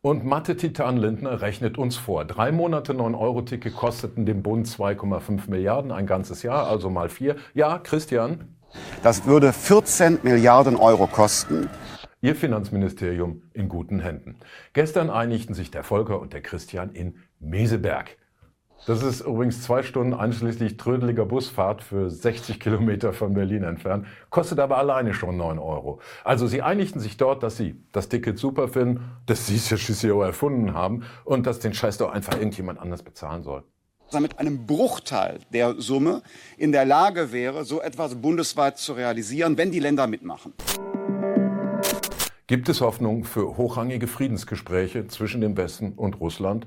Und 0.00 0.24
Mathe-Titan 0.24 0.96
Lindner 0.96 1.40
rechnet 1.40 1.76
uns 1.76 1.96
vor. 1.96 2.24
Drei 2.24 2.52
Monate 2.52 2.92
9-Euro-Ticket 2.92 3.74
kosteten 3.74 4.26
dem 4.26 4.42
Bund 4.42 4.66
2,5 4.66 5.50
Milliarden, 5.50 5.90
ein 5.90 6.06
ganzes 6.06 6.42
Jahr, 6.42 6.68
also 6.68 6.88
mal 6.90 7.08
vier. 7.08 7.36
Ja, 7.54 7.78
Christian? 7.78 8.54
Das 9.02 9.26
würde 9.26 9.52
14 9.52 10.20
Milliarden 10.22 10.76
Euro 10.76 11.06
kosten. 11.06 11.68
Ihr 12.20 12.36
Finanzministerium 12.36 13.42
in 13.54 13.68
guten 13.68 14.00
Händen. 14.00 14.36
Gestern 14.72 15.10
einigten 15.10 15.54
sich 15.54 15.70
der 15.70 15.84
Volker 15.84 16.20
und 16.20 16.32
der 16.32 16.42
Christian 16.42 16.92
in 16.92 17.16
Meseberg. 17.40 18.16
Das 18.86 19.02
ist 19.02 19.22
übrigens 19.22 19.62
zwei 19.62 19.82
Stunden 19.82 20.12
einschließlich 20.12 20.76
trödeliger 20.76 21.24
Busfahrt 21.24 21.82
für 21.82 22.10
60 22.10 22.60
Kilometer 22.60 23.14
von 23.14 23.32
Berlin 23.32 23.62
entfernt, 23.62 24.06
kostet 24.28 24.58
aber 24.58 24.76
alleine 24.76 25.14
schon 25.14 25.38
9 25.38 25.58
Euro. 25.58 26.00
Also 26.22 26.46
sie 26.46 26.60
einigten 26.60 27.00
sich 27.00 27.16
dort, 27.16 27.42
dass 27.42 27.56
sie 27.56 27.82
das 27.92 28.10
Ticket 28.10 28.38
super 28.38 28.68
finden, 28.68 29.02
dass 29.24 29.46
sie 29.46 29.56
es 29.56 29.70
ja 29.70 29.78
schließlich 29.78 30.12
auch 30.12 30.22
erfunden 30.22 30.74
haben 30.74 31.04
und 31.24 31.46
dass 31.46 31.60
den 31.60 31.72
Scheiß 31.72 31.96
doch 31.96 32.12
einfach 32.12 32.34
irgendjemand 32.34 32.78
anders 32.78 33.02
bezahlen 33.02 33.42
soll. 33.42 33.62
Mit 34.20 34.38
einem 34.38 34.66
Bruchteil 34.66 35.38
der 35.50 35.80
Summe 35.80 36.22
in 36.58 36.70
der 36.70 36.84
Lage 36.84 37.32
wäre, 37.32 37.64
so 37.64 37.80
etwas 37.80 38.14
bundesweit 38.14 38.76
zu 38.76 38.92
realisieren, 38.92 39.56
wenn 39.56 39.72
die 39.72 39.80
Länder 39.80 40.06
mitmachen. 40.06 40.52
Gibt 42.46 42.68
es 42.68 42.82
Hoffnung 42.82 43.24
für 43.24 43.56
hochrangige 43.56 44.06
Friedensgespräche 44.06 45.06
zwischen 45.08 45.40
dem 45.40 45.56
Westen 45.56 45.94
und 45.94 46.20
Russland? 46.20 46.66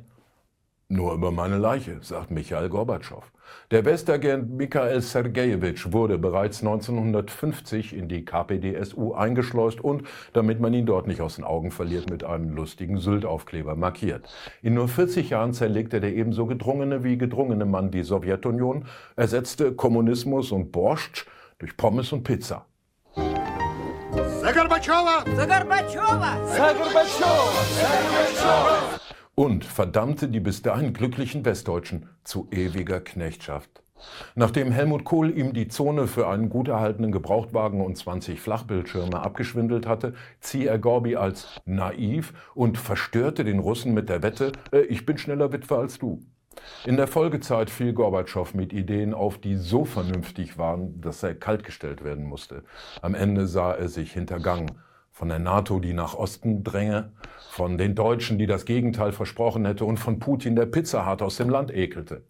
Nur 0.90 1.14
über 1.14 1.32
meine 1.32 1.58
Leiche, 1.58 1.98
sagt 2.02 2.32
Michael 2.32 2.70
Gorbatschow. 2.70 3.30
Der 3.72 3.84
Westagent 3.84 4.52
Mikhail 4.52 5.02
Sergejewitsch 5.02 5.92
wurde 5.92 6.18
bereits 6.18 6.62
1950 6.62 7.94
in 7.94 8.08
die 8.08 8.24
KPDSU 8.24 9.14
eingeschleust 9.14 9.82
und, 9.82 10.04
damit 10.32 10.62
man 10.62 10.74
ihn 10.74 10.86
dort 10.86 11.06
nicht 11.06 11.20
aus 11.20 11.36
den 11.36 11.44
Augen 11.44 11.72
verliert, 11.72 12.10
mit 12.10 12.24
einem 12.24 12.56
lustigen 12.56 13.00
Sylt-Aufkleber 13.00 13.76
markiert. 13.76 14.30
In 14.62 14.76
nur 14.76 14.88
40 14.88 15.32
Jahren 15.32 15.52
zerlegte 15.52 16.00
der 16.00 16.16
ebenso 16.16 16.46
gedrungene 16.46 17.04
wie 17.04 17.18
gedrungene 17.18 17.66
Mann 17.66 17.92
die 17.92 18.04
Sowjetunion, 18.04 18.86
ersetzte 19.18 19.74
Kommunismus 19.74 20.54
und 20.54 20.72
Borscht 20.72 21.26
durch 21.60 21.76
Pommes 21.76 22.14
und 22.14 22.24
Pizza. 22.24 22.66
Sagarbachowa! 23.14 25.26
Sagarbachowa! 25.36 26.48
Sagarbachowa! 26.48 27.52
Sagarbachowa! 27.76 29.07
Und 29.38 29.66
verdammte 29.66 30.30
die 30.30 30.40
bis 30.40 30.64
dahin 30.64 30.94
glücklichen 30.94 31.46
Westdeutschen 31.46 32.10
zu 32.24 32.48
ewiger 32.52 33.00
Knechtschaft. 33.00 33.84
Nachdem 34.34 34.72
Helmut 34.72 35.06
Kohl 35.06 35.30
ihm 35.30 35.54
die 35.54 35.68
Zone 35.68 36.08
für 36.08 36.28
einen 36.28 36.50
gut 36.50 36.68
erhaltenen 36.68 37.12
Gebrauchtwagen 37.12 37.82
und 37.82 37.96
20 37.96 38.42
Flachbildschirme 38.42 39.20
abgeschwindelt 39.20 39.86
hatte, 39.86 40.16
zieh 40.40 40.66
er 40.66 40.80
Gorbi 40.80 41.18
als 41.18 41.62
naiv 41.66 42.34
und 42.56 42.80
verstörte 42.80 43.44
den 43.44 43.60
Russen 43.60 43.94
mit 43.94 44.10
der 44.10 44.24
Wette, 44.24 44.54
äh, 44.72 44.82
ich 44.82 45.06
bin 45.06 45.20
schneller 45.20 45.52
Witwer 45.52 45.78
als 45.78 46.00
du. 46.00 46.20
In 46.86 46.98
der 46.98 47.08
Folgezeit 47.08 47.70
fiel 47.70 47.94
Gorbatschow 47.94 48.56
mit 48.56 48.74
Ideen 48.74 49.14
auf, 49.14 49.38
die 49.38 49.56
so 49.56 49.86
vernünftig 49.86 50.58
waren, 50.58 51.00
dass 51.00 51.22
er 51.22 51.36
kaltgestellt 51.36 52.04
werden 52.04 52.26
musste. 52.26 52.64
Am 53.04 53.14
Ende 53.14 53.46
sah 53.46 53.74
er 53.74 53.88
sich 53.88 54.14
hintergangen 54.14 54.72
von 55.18 55.30
der 55.30 55.40
NATO, 55.40 55.80
die 55.80 55.94
nach 55.94 56.14
Osten 56.14 56.64
dränge, 56.64 57.12
von 57.50 57.80
den 57.80 57.96
Deutschen, 57.96 58.38
die 58.38 58.46
das 58.46 58.66
Gegenteil 58.66 59.12
versprochen 59.12 59.66
hätte 59.66 59.84
und 59.84 59.98
von 59.98 60.20
Putin, 60.20 60.56
der 60.56 60.68
Pizza 60.68 61.08
hart 61.08 61.24
aus 61.24 61.38
dem 61.38 61.50
Land 61.50 61.72
ekelte. 61.72 62.22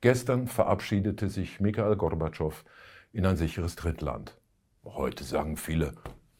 Gestern 0.00 0.46
verabschiedete 0.46 1.28
sich 1.28 1.58
Mikhail 1.58 1.96
Gorbatschow 1.96 2.64
in 3.12 3.26
ein 3.26 3.36
sicheres 3.36 3.74
Drittland. 3.74 4.36
Heute 4.84 5.24
sagen 5.24 5.56
viele, 5.56 5.94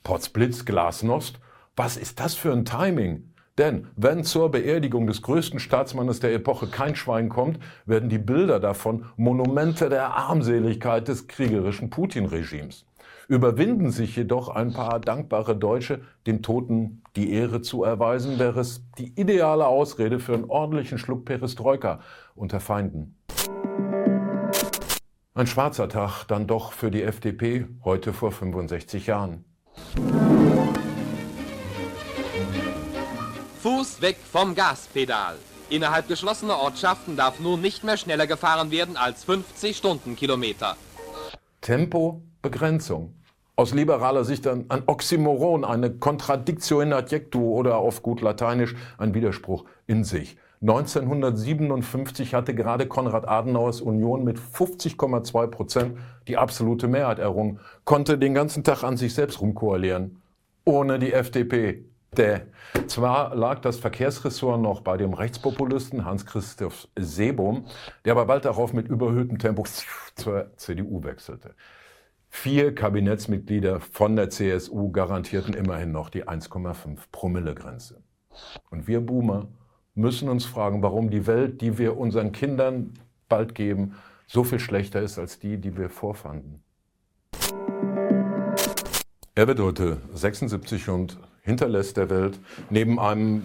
Potzblitz, 0.05 0.64
Glasnost, 0.64 1.41
was 1.74 1.97
ist 1.97 2.20
das 2.20 2.36
für 2.36 2.53
ein 2.53 2.64
Timing? 2.64 3.32
Denn 3.59 3.88
wenn 3.97 4.22
zur 4.22 4.53
Beerdigung 4.53 5.09
des 5.09 5.22
größten 5.22 5.59
Staatsmannes 5.59 6.20
der 6.20 6.32
Epoche 6.32 6.68
kein 6.68 6.95
Schwein 6.95 7.28
kommt, 7.28 7.59
werden 7.84 8.09
die 8.09 8.18
Bilder 8.18 8.61
davon 8.61 9.07
Monumente 9.16 9.88
der 9.88 10.14
Armseligkeit 10.14 11.09
des 11.09 11.26
kriegerischen 11.26 11.91
Putin-Regimes 11.91 12.86
überwinden 13.31 13.93
sich 13.93 14.16
jedoch 14.16 14.49
ein 14.49 14.72
paar 14.72 14.99
dankbare 14.99 15.57
Deutsche, 15.57 16.01
dem 16.26 16.43
Toten 16.43 17.05
die 17.14 17.33
Ehre 17.33 17.62
zu 17.62 17.85
erweisen, 17.85 18.41
wäre 18.41 18.59
es 18.59 18.83
die 18.99 19.12
ideale 19.20 19.68
Ausrede 19.68 20.18
für 20.18 20.35
einen 20.35 20.51
ordentlichen 20.51 20.99
Schluck 20.99 21.26
Perestroika 21.26 22.01
unter 22.35 22.59
Feinden. 22.59 23.16
Ein 25.33 25.47
schwarzer 25.47 25.89
Tag 25.89 26.24
dann 26.24 26.49
doch 26.49 26.72
für 26.72 26.91
die 26.91 27.05
FDP 27.05 27.66
heute 27.85 28.12
vor 28.12 28.33
65 28.33 29.07
Jahren. 29.07 29.45
Fuß 33.62 34.03
weg 34.03 34.16
vom 34.28 34.57
Gaspedal. 34.57 35.37
Innerhalb 35.68 36.09
geschlossener 36.09 36.59
Ortschaften 36.59 37.16
darf 37.16 37.39
nun 37.39 37.61
nicht 37.61 37.85
mehr 37.85 37.97
schneller 37.97 38.26
gefahren 38.26 38.72
werden 38.72 38.97
als 38.97 39.22
50 39.22 39.76
Stundenkilometer. 39.76 40.76
Tempo, 41.61 42.22
Begrenzung 42.43 43.20
aus 43.61 43.75
liberaler 43.75 44.25
Sicht 44.25 44.47
ein, 44.47 44.65
ein 44.71 44.85
Oxymoron, 44.87 45.67
eine 45.67 45.91
Contradictio 45.91 46.81
in 46.81 46.95
adjectu 46.95 47.53
oder 47.53 47.77
auf 47.77 48.03
gut 48.03 48.23
Lateinisch 48.23 48.75
ein 48.97 49.13
Widerspruch 49.13 49.67
in 49.87 50.03
sich. 50.03 50.39
1957 50.63 52.33
hatte 52.33 52.55
gerade 52.55 52.87
Konrad 52.87 53.29
Adenauers 53.29 53.83
Union 53.83 54.25
mit 54.25 54.39
50,2 54.39 55.47
Prozent 55.49 55.99
die 56.27 56.39
absolute 56.39 56.89
Mehrheit 56.89 57.19
errungen, 57.19 57.61
konnte 57.85 58.17
den 58.17 58.33
ganzen 58.33 58.65
Tag 58.65 58.83
an 58.83 58.97
sich 58.97 59.13
selbst 59.13 59.43
rumkoalieren. 59.43 60.23
Ohne 60.65 60.99
die 60.99 61.13
FDP. 61.13 61.85
Däh. 62.17 62.41
Zwar 62.89 63.37
lag 63.37 63.61
das 63.61 63.77
Verkehrsressort 63.79 64.61
noch 64.61 64.81
bei 64.81 64.97
dem 64.97 65.13
Rechtspopulisten 65.13 66.05
Hans-Christoph 66.05 66.89
Seebohm, 66.99 67.67
der 68.05 68.13
aber 68.13 68.25
bald 68.25 68.47
darauf 68.47 68.73
mit 68.73 68.89
überhöhtem 68.89 69.39
Tempo 69.39 69.65
zur 70.17 70.51
CDU 70.57 71.05
wechselte. 71.05 71.55
Vier 72.33 72.74
Kabinettsmitglieder 72.74 73.81
von 73.81 74.16
der 74.16 74.31
CSU 74.31 74.93
garantierten 74.93 75.53
immerhin 75.53 75.93
noch 75.93 76.09
die 76.09 76.26
1,5 76.26 76.99
Promille-Grenze. 77.12 78.03
Und 78.70 78.87
wir 78.87 79.01
Boomer 79.01 79.49
müssen 79.95 80.28
uns 80.28 80.47
fragen, 80.47 80.81
warum 80.83 81.11
die 81.11 81.26
Welt, 81.26 81.61
die 81.61 81.76
wir 81.76 81.99
unseren 81.99 82.33
Kindern 82.33 82.95
bald 83.28 83.55
geben, 83.55 83.97
so 84.26 84.45
viel 84.45 84.61
schlechter 84.61 85.03
ist 85.03 85.18
als 85.18 85.39
die, 85.39 85.59
die 85.59 85.76
wir 85.76 85.91
vorfanden. 85.91 86.62
Er 89.35 89.49
wird 89.49 89.61
heute 89.61 89.99
76 90.14 90.89
und 90.89 91.18
hinterlässt 91.43 91.97
der 91.97 92.09
Welt 92.11 92.39
neben 92.70 92.99
einem 92.99 93.43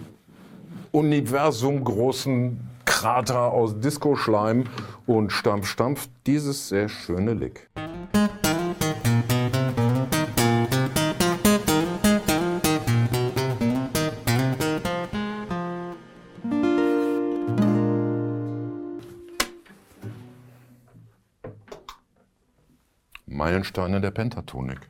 universumgroßen 0.92 2.60
Krater 2.84 3.52
aus 3.52 3.78
Disco-Schleim 3.80 4.64
und 5.06 5.32
Stampf, 5.32 5.66
Stampf 5.66 6.08
dieses 6.24 6.68
sehr 6.68 6.88
schöne 6.88 7.34
Lick. 7.34 7.68
Meilensteine 23.56 24.02
der 24.02 24.10
Pentatonik. 24.10 24.80